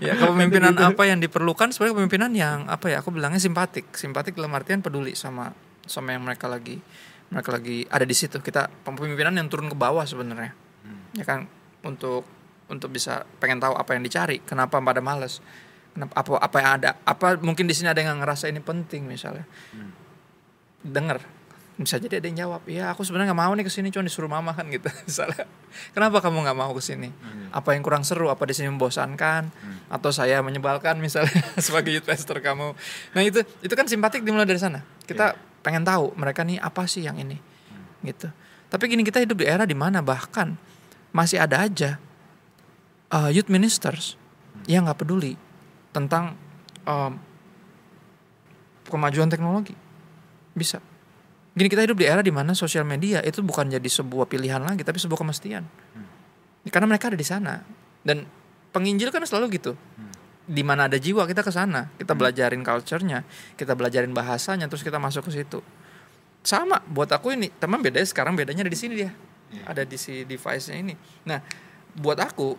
[0.00, 0.88] ya kepemimpinan gitu.
[0.88, 3.04] apa yang diperlukan sebenarnya kepemimpinan yang apa ya?
[3.04, 3.92] Aku bilangnya simpatik.
[3.92, 5.52] Simpatik dalam artian peduli sama
[5.84, 6.80] sama yang mereka lagi
[7.30, 8.40] mereka lagi ada di situ.
[8.40, 10.56] Kita pemimpinan yang turun ke bawah sebenarnya.
[10.82, 11.04] Hmm.
[11.14, 11.46] Ya kan
[11.84, 12.24] untuk
[12.70, 15.42] untuk bisa pengen tahu apa yang dicari, kenapa pada males
[16.08, 16.90] apa apa yang ada?
[17.04, 19.44] Apa mungkin di sini ada yang ngerasa ini penting misalnya.
[19.74, 19.92] Hmm.
[20.80, 21.20] Dengar.
[21.80, 24.28] Bisa jadi ada yang jawab, "Ya, aku sebenarnya nggak mau nih ke sini, cuma disuruh
[24.28, 25.48] mama kan gitu." Misalnya.
[25.96, 27.08] Kenapa kamu nggak mau ke sini?
[27.08, 27.48] Hmm.
[27.56, 28.28] Apa yang kurang seru?
[28.28, 29.48] Apa di sini membosankan?
[29.48, 29.78] Hmm.
[29.88, 32.76] Atau saya menyebalkan misalnya sebagai youth pastor kamu.
[33.16, 34.84] Nah, itu itu kan simpatik dimulai dari sana.
[35.08, 35.64] Kita yeah.
[35.64, 37.40] pengen tahu mereka nih apa sih yang ini.
[37.40, 38.04] Hmm.
[38.04, 38.28] Gitu.
[38.70, 40.60] Tapi gini kita hidup di era di mana bahkan
[41.16, 41.98] masih ada aja
[43.10, 44.64] uh, youth ministers hmm.
[44.70, 45.34] yang nggak peduli
[45.90, 46.34] tentang
[46.86, 47.12] um,
[48.90, 49.74] kemajuan teknologi.
[50.54, 50.82] Bisa.
[51.54, 54.82] Gini kita hidup di era di mana sosial media itu bukan jadi sebuah pilihan lagi
[54.82, 55.64] tapi sebuah kemestian.
[55.66, 56.08] Hmm.
[56.68, 57.62] karena mereka ada di sana.
[58.02, 58.26] Dan
[58.70, 59.74] penginjil kan selalu gitu.
[59.74, 60.12] Hmm.
[60.50, 61.90] di mana ada jiwa kita ke sana.
[61.94, 62.20] Kita hmm.
[62.20, 63.22] belajarin culture-nya
[63.54, 65.62] kita belajarin bahasanya terus kita masuk ke situ.
[66.42, 69.12] Sama buat aku ini teman bedanya sekarang bedanya ada di sini dia.
[69.50, 69.66] Yeah.
[69.66, 70.94] ada di si device-nya ini.
[71.26, 71.42] Nah
[71.98, 72.54] buat aku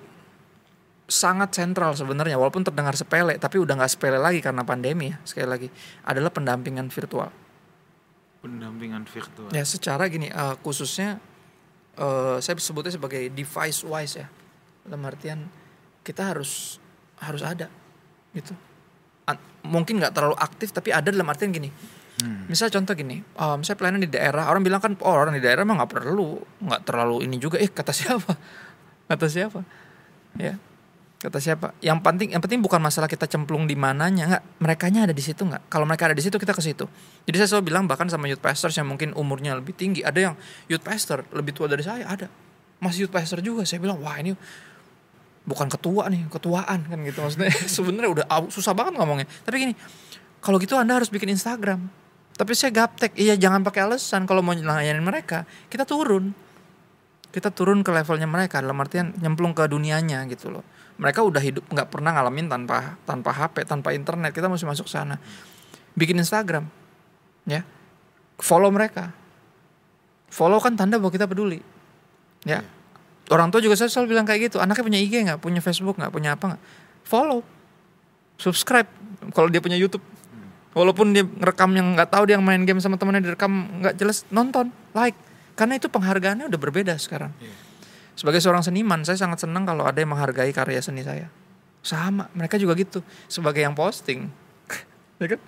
[1.11, 5.47] sangat sentral sebenarnya walaupun terdengar sepele tapi udah nggak sepele lagi karena pandemi ya sekali
[5.51, 5.67] lagi
[6.07, 7.27] adalah pendampingan virtual.
[8.39, 9.51] Pendampingan virtual.
[9.51, 11.19] Ya secara gini uh, khususnya
[11.99, 14.27] uh, saya sebutnya sebagai device wise ya
[14.87, 15.51] dalam artian
[15.99, 16.79] kita harus
[17.19, 17.67] harus ada
[18.31, 18.55] gitu.
[19.27, 19.35] A
[19.67, 21.99] mungkin nggak terlalu aktif tapi ada dalam artian gini.
[22.21, 22.45] Hmm.
[22.45, 25.65] misal contoh gini um, saya pelayanan di daerah orang bilang kan oh orang di daerah
[25.65, 27.59] mah nggak perlu nggak terlalu ini juga.
[27.59, 28.31] Eh kata siapa?
[29.11, 29.59] Kata siapa?
[30.39, 30.55] Ya
[31.21, 31.77] kata siapa?
[31.85, 34.43] Yang penting yang penting bukan masalah kita cemplung di mananya nggak.
[34.57, 35.69] Mereka ada di situ nggak?
[35.69, 36.89] Kalau mereka ada di situ kita ke situ.
[37.29, 40.33] Jadi saya selalu bilang bahkan sama youth pastors yang mungkin umurnya lebih tinggi ada yang
[40.65, 42.25] youth pastor lebih tua dari saya ada.
[42.81, 43.61] Masih youth pastor juga.
[43.69, 44.33] Saya bilang wah ini
[45.45, 47.53] bukan ketua nih ketuaan kan gitu maksudnya.
[47.77, 49.29] Sebenarnya udah susah banget ngomongnya.
[49.45, 49.73] Tapi gini
[50.41, 51.85] kalau gitu anda harus bikin Instagram.
[52.33, 54.25] Tapi saya gaptek iya jangan pakai alasan.
[54.25, 56.33] Kalau mau ngelayanin mereka kita turun
[57.31, 60.63] kita turun ke levelnya mereka dalam artian nyemplung ke dunianya gitu loh.
[60.99, 64.35] Mereka udah hidup nggak pernah ngalamin tanpa tanpa HP tanpa internet.
[64.35, 65.15] Kita mesti masuk sana.
[65.95, 66.67] Bikin Instagram
[67.47, 67.63] ya.
[68.37, 69.15] Follow mereka.
[70.27, 71.63] Follow kan tanda bahwa kita peduli
[72.43, 72.59] ya.
[72.59, 72.63] Yeah.
[73.31, 75.39] orang tua juga saya selalu bilang kayak gitu anaknya punya IG nggak?
[75.39, 76.11] Punya Facebook nggak?
[76.11, 76.61] Punya apa nggak?
[77.07, 77.39] Follow.
[78.35, 78.91] Subscribe
[79.31, 80.03] kalau dia punya YouTube.
[80.75, 84.71] Walaupun dia ngerekam yang nggak tahu dia main game sama temennya direkam nggak jelas nonton
[84.95, 85.15] like
[85.61, 87.29] karena itu penghargaannya udah berbeda sekarang.
[87.37, 87.69] Yeah.
[88.17, 91.29] sebagai seorang seniman saya sangat senang kalau ada yang menghargai karya seni saya.
[91.85, 93.05] Sama mereka juga gitu.
[93.29, 94.25] Sebagai yang posting
[95.21, 95.41] ya kan?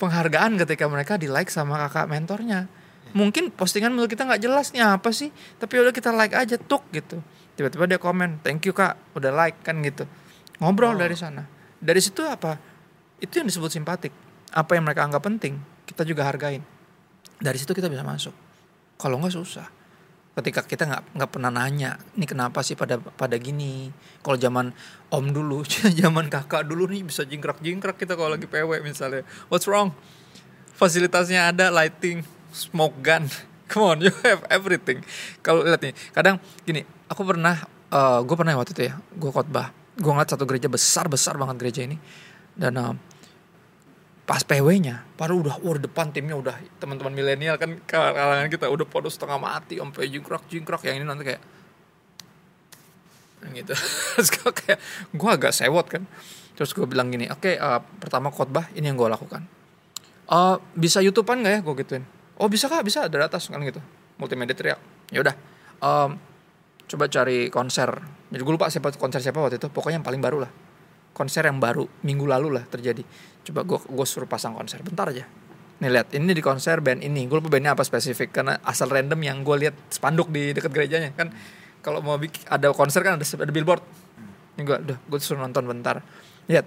[0.00, 2.64] Penghargaan ketika mereka di like sama kakak mentornya.
[2.64, 3.16] Yeah.
[3.20, 5.28] mungkin postingan menurut kita nggak jelas nih apa sih?
[5.60, 7.20] Tapi udah kita like aja tuk gitu.
[7.52, 10.08] Tiba-tiba dia komen thank you kak udah like kan gitu.
[10.56, 11.04] Ngobrol oh.
[11.04, 11.44] dari sana.
[11.76, 12.56] Dari situ apa?
[13.20, 14.12] Itu yang disebut simpatik.
[14.56, 16.64] Apa yang mereka anggap penting kita juga hargain.
[17.36, 18.49] Dari situ kita bisa masuk
[19.00, 19.66] kalau nggak susah.
[20.30, 23.90] Ketika kita nggak nggak pernah nanya ini kenapa sih pada pada gini?
[24.20, 24.70] Kalau zaman
[25.10, 25.64] om dulu
[26.00, 29.24] zaman kakak dulu nih bisa jingkrak jingkrak kita kalau lagi pw misalnya.
[29.48, 29.96] What's wrong?
[30.76, 32.22] Fasilitasnya ada lighting
[32.52, 33.26] smoke gun.
[33.70, 35.02] Come on you have everything.
[35.40, 37.56] Kalau lihat nih kadang gini aku pernah
[37.90, 39.74] uh, eh, gue pernah waktu itu ya gue khotbah.
[39.98, 41.98] Gue ngeliat satu gereja besar besar banget gereja ini.
[42.54, 42.94] Dan uh,
[44.30, 49.10] pas PW-nya, baru udah wah depan timnya udah teman-teman milenial kan kalangan kita udah pada
[49.10, 51.42] setengah mati sampai jingkrak jingkrak yang ini nanti kayak
[53.58, 53.74] gitu
[54.14, 54.78] terus gue kayak
[55.10, 56.06] gue agak sewot kan.
[56.54, 59.50] Terus gue bilang gini oke okay, uh, pertama khotbah ini yang gue lakukan.
[60.30, 61.60] Uh, bisa youtubean nggak ya?
[61.66, 62.06] Gue gituin.
[62.38, 63.82] Oh bisa kak bisa dari atas kan gitu.
[64.22, 64.78] Multimedia teriak.
[65.10, 65.34] Ya udah
[65.82, 66.14] um,
[66.86, 67.98] coba cari konser.
[68.30, 70.69] Jadi gue lupa siapa konser siapa waktu itu pokoknya yang paling baru lah
[71.12, 73.02] konser yang baru minggu lalu lah terjadi.
[73.44, 74.80] Coba gue gue suruh pasang konser.
[74.80, 75.26] Bentar aja.
[75.80, 76.12] Nih lihat.
[76.12, 77.26] Ini di konser band ini.
[77.26, 81.10] Gue lupa bandnya apa spesifik karena asal random yang gue lihat spanduk di dekat gerejanya
[81.16, 81.32] kan?
[81.80, 83.82] Kalau mau bikin ada konser kan ada ada billboard.
[84.56, 86.00] Ini gue udah gue suruh nonton bentar.
[86.46, 86.66] Lihat.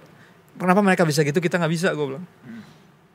[0.54, 1.42] Kenapa mereka bisa gitu?
[1.42, 2.26] Kita nggak bisa gue bilang.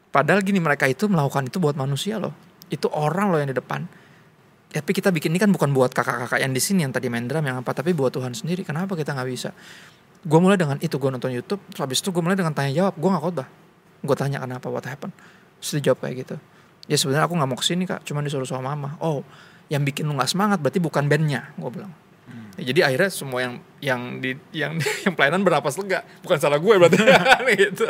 [0.09, 2.33] Padahal gini mereka itu melakukan itu buat manusia loh.
[2.67, 3.85] Itu orang loh yang di depan.
[4.69, 7.41] Tapi kita bikin ini kan bukan buat kakak-kakak yang di sini yang tadi main drum
[7.41, 8.61] yang apa tapi buat Tuhan sendiri.
[8.61, 9.49] Kenapa kita nggak bisa
[10.19, 12.93] gue mulai dengan itu gue nonton YouTube terus habis itu gue mulai dengan tanya jawab
[12.99, 13.47] gue gak khotbah.
[14.03, 14.67] Gue tanya kenapa?
[14.67, 15.15] What happened?
[15.59, 16.35] Terus dia jawab kayak gitu.
[16.89, 18.99] Ya sebenarnya aku nggak mau ke sini kak cuma disuruh sama mama.
[18.99, 19.23] Oh
[19.69, 21.93] yang bikin lu nggak semangat berarti bukan bandnya gue bilang.
[22.29, 22.53] Hmm.
[22.61, 26.03] ya, jadi akhirnya semua yang yang di yang yang pelayanan berapa lega.
[26.25, 26.99] Bukan salah gue berarti.
[27.59, 27.85] Gitu.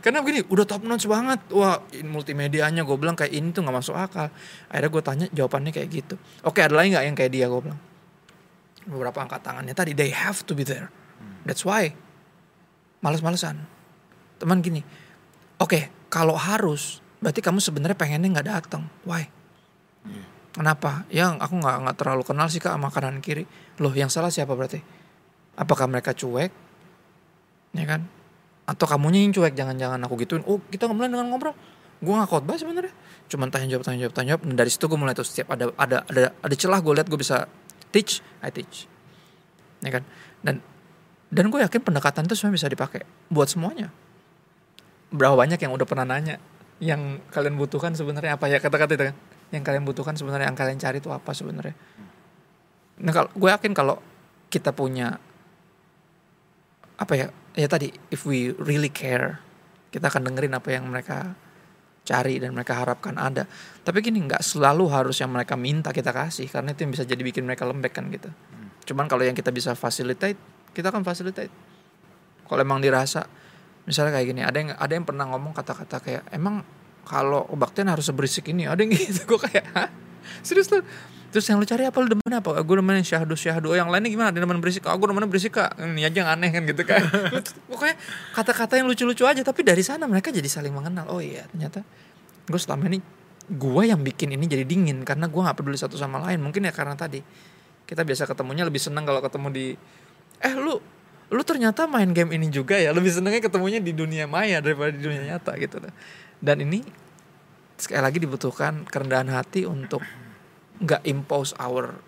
[0.00, 1.40] Karena begini udah top notch banget.
[1.52, 4.32] Wah multimedianya gue bilang kayak ini tuh nggak masuk akal.
[4.72, 6.14] Akhirnya gue tanya jawabannya kayak gitu.
[6.48, 7.46] Oke ada lagi nggak yang kayak dia?
[7.52, 7.80] Gue bilang.
[8.86, 9.74] Beberapa angkat tangannya.
[9.74, 10.88] Tadi they have to be there
[11.46, 11.94] That's why.
[13.00, 13.62] Males-malesan.
[14.42, 14.82] Teman gini.
[15.56, 18.90] Oke, okay, kalau harus, berarti kamu sebenarnya pengennya nggak datang.
[19.06, 19.24] Why?
[20.04, 20.26] Yeah.
[20.56, 21.04] Kenapa?
[21.12, 23.44] Yang aku nggak nggak terlalu kenal sih kak sama kanan kiri.
[23.76, 24.80] Loh, yang salah siapa berarti?
[25.52, 26.48] Apakah mereka cuek?
[27.76, 28.08] Ya kan?
[28.64, 29.52] Atau kamunya yang cuek?
[29.52, 30.40] Jangan-jangan aku gituin.
[30.48, 31.52] Oh, kita mulai dengan ngobrol.
[32.00, 32.92] Gue nggak khotbah sebenarnya.
[33.28, 34.42] Cuman tanya jawab, tanya jawab, tanya jawab.
[34.48, 37.20] Dan dari situ gue mulai tuh setiap ada ada ada ada celah gue lihat gue
[37.20, 37.44] bisa
[37.92, 38.88] teach, I teach.
[39.84, 40.08] Ya kan?
[40.40, 40.64] Dan
[41.26, 43.90] dan gue yakin pendekatan itu semua bisa dipakai buat semuanya.
[45.10, 46.38] Berapa banyak yang udah pernah nanya
[46.78, 49.16] yang kalian butuhkan sebenarnya apa ya kata-kata itu kan?
[49.50, 51.74] Yang kalian butuhkan sebenarnya yang kalian cari itu apa sebenarnya?
[52.96, 53.96] Nah, kalau gue yakin kalau
[54.48, 55.18] kita punya
[56.96, 57.28] apa ya?
[57.56, 59.40] Ya tadi if we really care,
[59.88, 61.34] kita akan dengerin apa yang mereka
[62.06, 63.48] cari dan mereka harapkan ada.
[63.82, 67.18] Tapi gini nggak selalu harus yang mereka minta kita kasih karena itu yang bisa jadi
[67.18, 68.30] bikin mereka lembek kan gitu.
[68.30, 68.70] Hmm.
[68.86, 71.52] Cuman kalau yang kita bisa facilitate kita akan fasilitate
[72.44, 73.24] kalau emang dirasa
[73.88, 76.60] misalnya kayak gini ada yang ada yang pernah ngomong kata-kata kayak emang
[77.06, 79.88] kalau kebaktian harus seberisik ini ada yang gitu gue kayak Hah?
[80.44, 80.84] serius tuh
[81.36, 82.00] terus yang lu cari apa?
[82.00, 82.56] Lu demen apa?
[82.64, 83.68] Gue demen syahdu syahdu.
[83.68, 84.32] Oh, yang lainnya gimana?
[84.32, 84.88] Ada demen berisik?
[84.88, 85.76] Oh, gue demen berisik kak.
[85.76, 87.02] Ini aja yang aneh kan gitu kan.
[87.68, 87.96] Pokoknya
[88.32, 91.12] kata-kata yang lucu-lucu aja tapi dari sana mereka jadi saling mengenal.
[91.12, 91.84] Oh iya ternyata
[92.46, 93.04] gue selama ini
[93.52, 96.40] gue yang bikin ini jadi dingin karena gue nggak peduli satu sama lain.
[96.40, 97.20] Mungkin ya karena tadi
[97.84, 99.66] kita biasa ketemunya lebih senang kalau ketemu di
[100.40, 100.78] eh lu
[101.26, 102.94] lu ternyata main game ini juga ya?
[102.94, 105.82] Lebih senengnya ketemunya di dunia maya daripada di dunia nyata gitu.
[106.38, 106.86] Dan ini
[107.76, 110.00] sekali lagi dibutuhkan kerendahan hati untuk
[110.80, 111.98] nggak impose our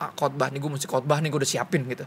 [0.00, 2.06] ah, khotbah nih gue mesti khotbah nih gue udah siapin gitu.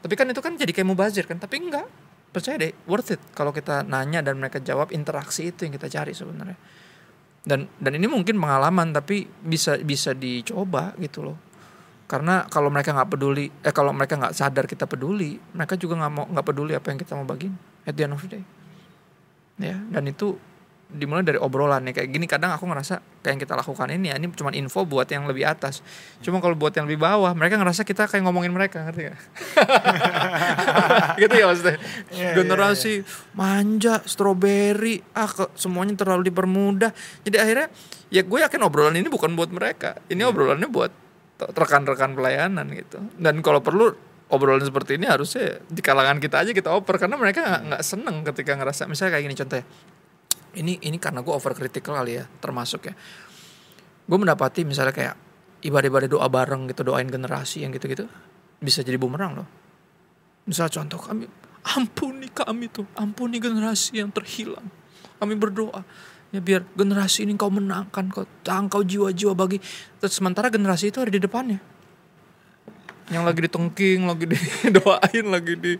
[0.00, 1.42] Tapi kan itu kan jadi kayak mubazir kan?
[1.42, 1.86] Tapi enggak
[2.30, 3.20] percaya deh worth it.
[3.34, 6.58] Kalau kita nanya dan mereka jawab interaksi itu yang kita cari sebenarnya.
[7.46, 11.45] Dan dan ini mungkin pengalaman tapi bisa bisa dicoba gitu loh
[12.06, 16.12] karena kalau mereka nggak peduli eh kalau mereka nggak sadar kita peduli mereka juga nggak
[16.14, 18.44] mau nggak peduli apa yang kita mau bagiin at the end of the day.
[19.58, 20.38] Ya dan itu
[20.86, 21.98] dimulai dari obrolan nih.
[21.98, 25.10] Kayak gini kadang aku ngerasa kayak yang kita lakukan ini ya ini cuma info buat
[25.10, 25.82] yang lebih atas.
[26.22, 29.18] Cuma kalau buat yang lebih bawah mereka ngerasa kita kayak ngomongin mereka ngerti gak
[31.26, 31.76] gitu ya maksudnya.
[32.14, 33.34] Yeah, generasi yeah, yeah.
[33.34, 36.94] manja stroberi ah kok semuanya terlalu dipermudah.
[37.26, 37.66] Jadi akhirnya
[38.14, 39.98] ya gue yakin obrolan ini bukan buat mereka.
[40.06, 40.30] Ini yeah.
[40.30, 41.05] obrolannya buat
[41.36, 42.98] rekan-rekan pelayanan gitu.
[43.16, 43.92] Dan kalau perlu
[44.32, 48.58] obrolan seperti ini harusnya di kalangan kita aja kita oper karena mereka nggak seneng ketika
[48.58, 49.64] ngerasa misalnya kayak gini contohnya
[50.56, 52.94] ini ini karena gue over critical kali ya termasuk ya.
[54.06, 55.14] Gue mendapati misalnya kayak
[55.62, 58.08] ibadah-ibadah doa bareng gitu doain generasi yang gitu-gitu
[58.58, 59.48] bisa jadi bumerang loh.
[60.48, 61.28] Misal contoh kami
[61.76, 64.66] ampuni kami tuh ampuni generasi yang terhilang.
[65.16, 65.80] Kami berdoa
[66.34, 69.62] ya biar generasi ini kau menangkan kau tangkau jiwa-jiwa bagi
[70.02, 71.58] terus sementara generasi itu ada di depannya
[73.06, 75.72] yang lagi ditengking, lagi didoain, lagi di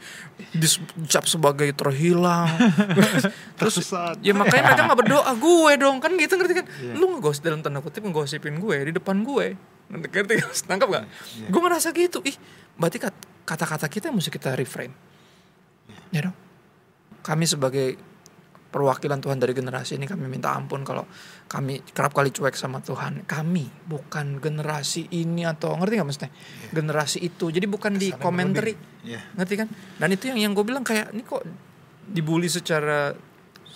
[0.54, 2.46] dicap sebagai terhilang.
[3.58, 3.82] Terus
[4.22, 6.66] ya makanya mereka nggak berdoa gue dong kan gitu ngerti kan?
[6.78, 6.94] Yeah.
[6.94, 9.58] Lu ngegosip dalam tanda kutip ngegosipin gue di depan gue.
[9.90, 10.38] Ngerti
[10.70, 11.04] Tangkap gak?
[11.06, 11.50] Yeah.
[11.50, 12.22] Gue ngerasa gitu.
[12.22, 12.38] Ih,
[12.78, 13.02] berarti
[13.42, 14.94] kata-kata kita mesti kita reframe.
[15.90, 16.14] Yeah.
[16.14, 16.36] Ya dong.
[17.26, 17.98] Kami sebagai
[18.66, 21.06] perwakilan Tuhan dari generasi ini kami minta ampun kalau
[21.46, 23.24] kami kerap kali cuek sama Tuhan.
[23.24, 26.30] Kami bukan generasi ini atau ngerti nggak maksudnya?
[26.34, 26.72] Yeah.
[26.76, 27.48] Generasi itu.
[27.48, 28.74] Jadi bukan Kesannya di komentari.
[29.06, 29.22] Yeah.
[29.38, 29.68] Ngerti kan?
[29.72, 31.46] Dan itu yang yang gue bilang kayak ini kok
[32.10, 33.14] dibully secara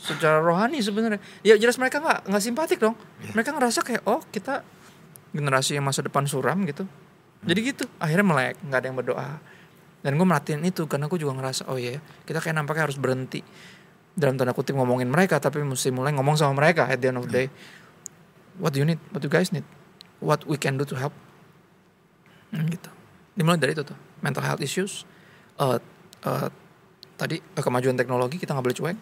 [0.01, 1.23] secara rohani sebenarnya.
[1.47, 2.99] Ya jelas mereka nggak nggak simpatik dong.
[3.23, 3.33] Yeah.
[3.39, 4.67] Mereka ngerasa kayak oh kita
[5.31, 6.85] generasi yang masa depan suram gitu.
[6.85, 7.47] Hmm.
[7.47, 7.85] Jadi gitu.
[8.03, 9.31] Akhirnya melek, nggak ada yang berdoa.
[10.01, 13.45] Dan gue merhatiin itu karena gue juga ngerasa oh iya kita kayak nampaknya harus berhenti
[14.21, 17.27] dalam tanda kutip ngomongin mereka tapi mesti mulai ngomong sama mereka at the end of
[17.27, 17.47] the day.
[18.61, 19.01] What do you need?
[19.11, 19.65] What do you guys need?
[20.21, 21.17] What we can do to help?
[22.53, 22.93] Hmm, gitu.
[23.33, 23.97] Dimulai dari itu tuh.
[24.21, 25.09] Mental health issues
[25.57, 25.81] uh,
[26.29, 26.49] uh,
[27.17, 28.99] tadi uh, kemajuan teknologi kita nggak boleh cuek.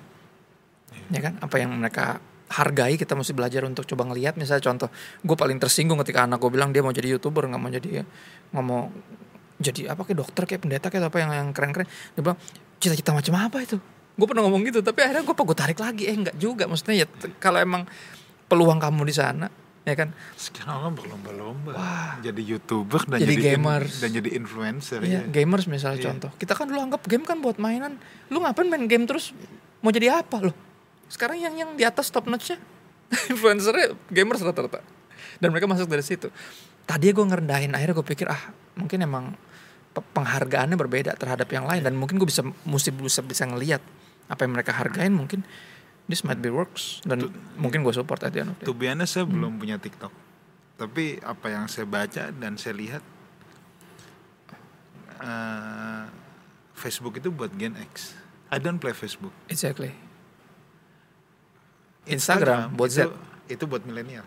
[1.10, 1.18] Yeah.
[1.18, 1.34] ya kan?
[1.42, 4.38] Apa yang mereka hargai kita mesti belajar untuk coba ngelihat.
[4.38, 4.88] Misalnya contoh
[5.26, 8.06] gue paling tersinggung ketika anak gue bilang dia mau jadi youtuber nggak mau jadi
[8.54, 8.88] nggak mau
[9.58, 12.38] jadi apa kayak dokter kayak pendeta kayak apa yang yang keren keren dia bilang
[12.78, 13.76] cita-cita macam apa itu
[14.18, 16.10] gue pernah ngomong gitu tapi akhirnya gue gue tarik lagi.
[16.10, 17.06] Eh enggak juga maksudnya ya
[17.38, 17.86] kalau emang
[18.50, 19.46] peluang kamu di sana
[19.86, 20.12] ya kan?
[20.36, 21.72] Sekarang orang berlomba-lomba.
[22.20, 23.92] Jadi youtuber dan jadi, jadi gamers.
[23.94, 25.32] in, dan jadi influencer iya, ya.
[25.32, 26.06] gamers misalnya iya.
[26.12, 26.30] contoh.
[26.36, 27.96] Kita kan dulu anggap game kan buat mainan.
[28.28, 29.32] Lu ngapain main game terus?
[29.80, 30.52] Mau jadi apa lo
[31.08, 32.60] sekarang yang yang di atas top notchnya
[33.32, 34.84] influencernya gamers rata-rata.
[35.40, 36.28] Dan mereka masuk dari situ.
[36.84, 39.24] Tadi gue ngerendahin akhirnya gue pikir ah mungkin emang
[39.96, 41.80] penghargaannya berbeda terhadap yang lain.
[41.80, 43.80] Dan mungkin gue bisa mesti bisa bisa ngelihat
[44.28, 45.40] apa yang mereka hargain mungkin
[46.08, 48.64] this might be works dan to, mungkin gue support aja nanti.
[48.64, 49.32] Tuh biasanya saya hmm.
[49.32, 50.12] belum punya TikTok,
[50.76, 53.02] tapi apa yang saya baca dan saya lihat
[55.20, 56.04] uh,
[56.76, 58.16] Facebook itu buat Gen X.
[58.48, 59.32] I don't play Facebook.
[59.52, 59.92] Exactly.
[62.08, 63.52] Instagram, Instagram buat itu, Z.
[63.52, 64.24] Itu buat milenial.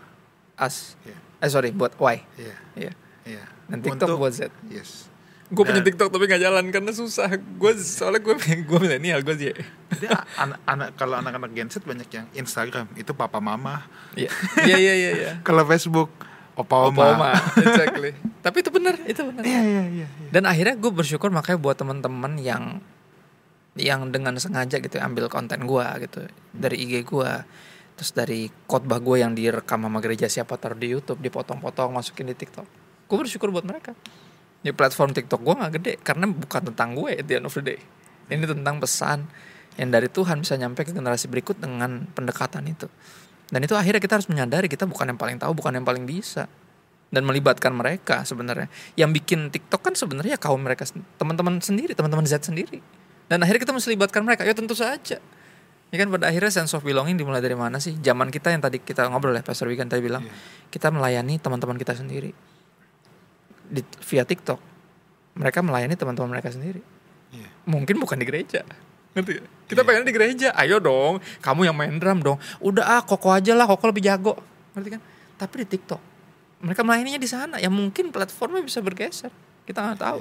[0.54, 0.94] As.
[1.02, 1.18] Yeah.
[1.42, 1.98] Eh sorry, buat Y.
[1.98, 2.14] Iya.
[2.14, 2.22] Yeah.
[2.38, 2.58] Iya.
[2.78, 2.94] Yeah.
[3.26, 3.46] Yeah.
[3.66, 4.50] Dan TikTok Untuk, buat Z.
[4.70, 5.11] Yes
[5.52, 7.28] gue punya TikTok tapi nggak jalan karena susah.
[7.36, 8.34] Gue soalnya gue
[8.68, 9.52] gue milenial gue sih.
[9.92, 10.06] Jadi
[10.40, 13.84] anak anak kalau anak-anak Gen Z banyak yang Instagram itu papa mama.
[14.16, 14.32] Iya.
[14.64, 15.32] Iya iya iya ya.
[15.46, 16.08] kalau Facebook
[16.56, 17.30] opa oma, opa oma.
[17.60, 18.16] exactly.
[18.40, 19.42] Tapi itu benar itu benar.
[19.44, 20.28] Iya, iya iya iya.
[20.32, 22.80] Dan akhirnya gue bersyukur makanya buat teman-teman yang
[23.76, 27.32] yang dengan sengaja gitu ambil konten gue gitu dari IG gue
[27.96, 32.36] terus dari khotbah gue yang direkam sama gereja siapa taruh di YouTube dipotong-potong masukin di
[32.36, 32.64] TikTok.
[33.08, 33.92] Gue bersyukur buat mereka
[34.62, 37.62] di platform TikTok gue gak gede karena bukan tentang gue at the end of the
[37.62, 37.80] day.
[38.30, 39.26] Ini tentang pesan
[39.76, 42.86] yang dari Tuhan bisa nyampe ke generasi berikut dengan pendekatan itu.
[43.52, 46.48] Dan itu akhirnya kita harus menyadari kita bukan yang paling tahu bukan yang paling bisa.
[47.12, 48.72] Dan melibatkan mereka sebenarnya.
[48.96, 50.88] Yang bikin TikTok kan sebenarnya kaum mereka
[51.20, 52.80] teman-teman sendiri teman-teman Z sendiri.
[53.28, 54.48] Dan akhirnya kita mesti libatkan mereka.
[54.48, 55.20] Ya tentu saja.
[55.92, 57.92] Ya kan pada akhirnya sense of belonging dimulai dari mana sih?
[58.00, 60.32] Zaman kita yang tadi kita ngobrol ya Pastor Wigan tadi bilang yeah.
[60.72, 62.32] kita melayani teman-teman kita sendiri
[63.72, 64.60] di, via TikTok.
[65.40, 66.84] Mereka melayani teman-teman mereka sendiri.
[67.32, 67.48] Yeah.
[67.64, 68.60] mungkin bukan di gereja.
[69.16, 69.88] Ngerti kita yeah.
[69.88, 70.48] pengen di gereja.
[70.52, 71.24] Ayo dong.
[71.40, 72.36] Kamu yang main drum dong.
[72.60, 73.64] Udah ah koko aja lah.
[73.64, 74.36] Koko lebih jago.
[74.76, 75.00] Ngerti kan?
[75.40, 76.00] Tapi di TikTok.
[76.60, 77.56] Mereka melayaninya di sana.
[77.56, 79.32] Ya mungkin platformnya bisa bergeser.
[79.64, 80.20] Kita nggak tahu.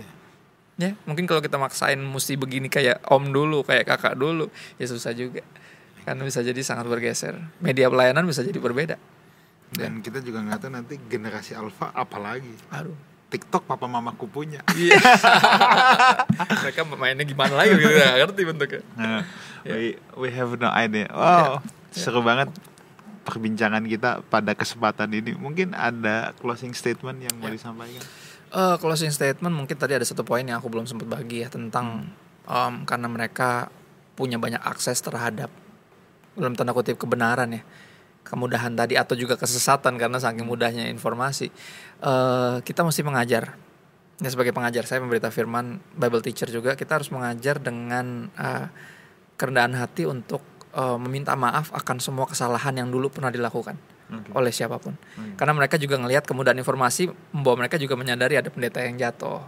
[0.80, 0.95] Yeah.
[0.95, 4.47] ya mungkin kalau kita maksain mesti begini kayak om dulu kayak kakak dulu
[4.80, 5.43] ya susah juga.
[6.08, 7.36] Kan bisa jadi sangat bergeser.
[7.60, 8.95] Media pelayanan bisa jadi berbeda.
[9.72, 10.10] Dan ya.
[10.10, 14.60] kita juga nggak tahu nanti generasi alfa apalagi aduh TikTok papa mamaku punya.
[14.76, 15.00] Iya.
[16.68, 18.82] Mereka mainnya gimana lagi gitu gak ngerti bentuknya.
[19.00, 19.24] Nah,
[19.64, 19.76] yeah.
[19.76, 19.86] we
[20.20, 21.08] we have no idea.
[21.08, 21.96] Wow, yeah.
[21.96, 22.26] seru yeah.
[22.28, 22.50] banget
[23.24, 25.32] perbincangan kita pada kesempatan ini.
[25.38, 27.42] Mungkin ada closing statement yang yeah.
[27.42, 28.04] mau disampaikan.
[28.52, 32.12] Uh, closing statement mungkin tadi ada satu poin yang aku belum sempat bagi ya tentang
[32.12, 32.52] hmm.
[32.52, 33.72] um, karena mereka
[34.20, 35.48] punya banyak akses terhadap
[36.36, 37.64] dalam tanda kutip kebenaran ya
[38.22, 41.49] kemudahan tadi atau juga kesesatan karena saking mudahnya informasi
[42.05, 43.57] uh, kita mesti mengajar
[44.22, 48.69] ya sebagai pengajar saya pemberita firman Bible teacher juga kita harus mengajar dengan uh,
[49.36, 50.45] kerendahan hati untuk
[50.78, 53.76] uh, meminta maaf akan semua kesalahan yang dulu pernah dilakukan
[54.13, 54.32] okay.
[54.38, 55.36] oleh siapa pun okay.
[55.41, 59.41] karena mereka juga ngelihat kemudahan informasi membawa mereka juga menyadari ada pendeta yang jatuh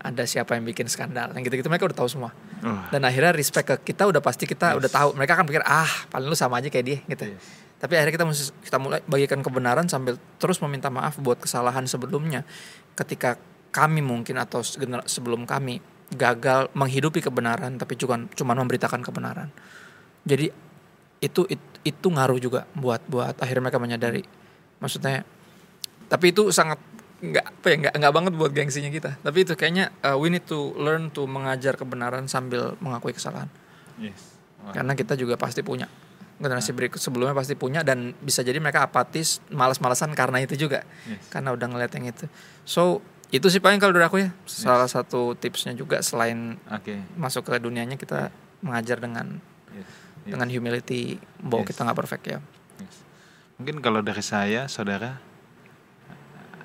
[0.00, 2.32] ada siapa yang bikin skandal yang gitu-gitu mereka udah tahu semua
[2.64, 2.88] uh.
[2.88, 4.80] dan akhirnya respect ke kita udah pasti kita yes.
[4.80, 7.68] udah tahu mereka kan pikir ah paling lu sama aja kayak dia gitu yes.
[7.80, 12.44] Tapi akhirnya kita mesti kita mulai bagikan kebenaran sambil terus meminta maaf buat kesalahan sebelumnya.
[12.92, 13.40] Ketika
[13.72, 14.60] kami mungkin atau
[15.08, 15.80] sebelum kami
[16.12, 19.48] gagal menghidupi kebenaran tapi juga cuma memberitakan kebenaran.
[20.28, 20.52] Jadi
[21.24, 24.28] itu itu, itu ngaruh juga buat buat akhirnya mereka menyadari.
[24.84, 25.24] Maksudnya
[26.12, 26.76] tapi itu sangat
[27.20, 29.16] nggak apa ya nggak nggak banget buat gengsinya kita.
[29.24, 33.48] Tapi itu kayaknya uh, we need to learn to mengajar kebenaran sambil mengakui kesalahan.
[34.00, 34.36] Yes.
[34.72, 35.88] karena kita juga pasti punya
[36.40, 41.28] generasi berikut sebelumnya pasti punya dan bisa jadi mereka apatis malas-malasan karena itu juga yes.
[41.28, 42.26] karena udah ngeliat yang itu
[42.64, 44.64] so itu sih paling kalau dari aku ya yes.
[44.64, 47.04] salah satu tipsnya juga selain okay.
[47.14, 48.32] masuk ke dunianya kita
[48.64, 49.38] mengajar dengan
[49.76, 49.84] yes.
[50.24, 50.32] Yes.
[50.32, 51.68] dengan humility bahwa yes.
[51.76, 52.38] kita nggak perfect ya
[52.80, 52.96] yes.
[53.60, 55.20] mungkin kalau dari saya saudara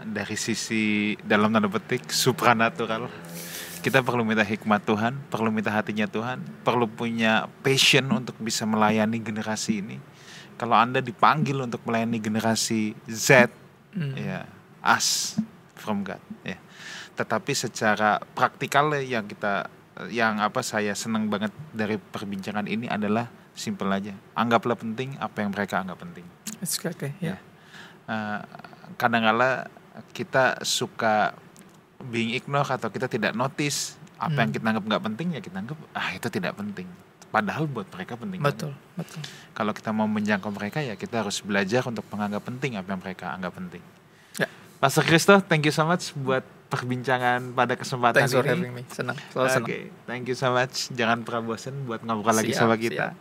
[0.06, 3.12] dari sisi dalam tanda petik supranatural
[3.86, 9.22] kita perlu minta hikmat Tuhan, perlu minta hatinya Tuhan, perlu punya passion untuk bisa melayani
[9.22, 10.02] generasi ini.
[10.58, 13.54] Kalau Anda dipanggil untuk melayani generasi Z,
[13.94, 14.18] mm.
[14.18, 14.50] ya,
[14.82, 15.38] as
[15.78, 16.58] from God, ya.
[17.14, 19.70] Tetapi secara praktikal yang kita
[20.10, 24.18] yang apa saya senang banget dari perbincangan ini adalah simple aja.
[24.34, 26.26] Anggaplah penting apa yang mereka anggap penting.
[26.66, 27.38] Okay, ya.
[27.38, 27.40] Yeah.
[28.10, 28.42] Uh,
[28.98, 29.70] kadang-kala
[30.10, 31.38] kita suka
[32.12, 34.42] being ignore atau kita tidak notice apa hmm.
[34.42, 36.88] yang kita anggap nggak penting ya kita anggap ah itu tidak penting
[37.32, 39.04] padahal buat mereka penting betul kan?
[39.04, 39.22] betul
[39.52, 43.26] kalau kita mau menjangkau mereka ya kita harus belajar untuk menganggap penting apa yang mereka
[43.36, 43.84] anggap penting
[44.40, 44.48] ya.
[44.80, 46.44] Pastor Kristo thank you so much buat
[46.76, 48.50] perbincangan pada kesempatan Thanks ini.
[48.50, 48.84] having me.
[48.90, 49.18] Senang.
[49.32, 49.68] Selalu senang.
[49.70, 49.78] Oke,
[50.10, 50.90] thank you so much.
[50.92, 53.14] Jangan pernah bosan buat ngobrol lagi sama kita.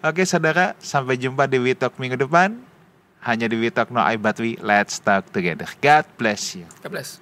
[0.00, 2.56] Oke, okay, saudara, sampai jumpa di We Talk minggu depan
[3.22, 4.58] hanya di We Talk No I But We.
[4.58, 5.70] Let's talk together.
[5.82, 6.66] God bless you.
[6.82, 7.21] God bless.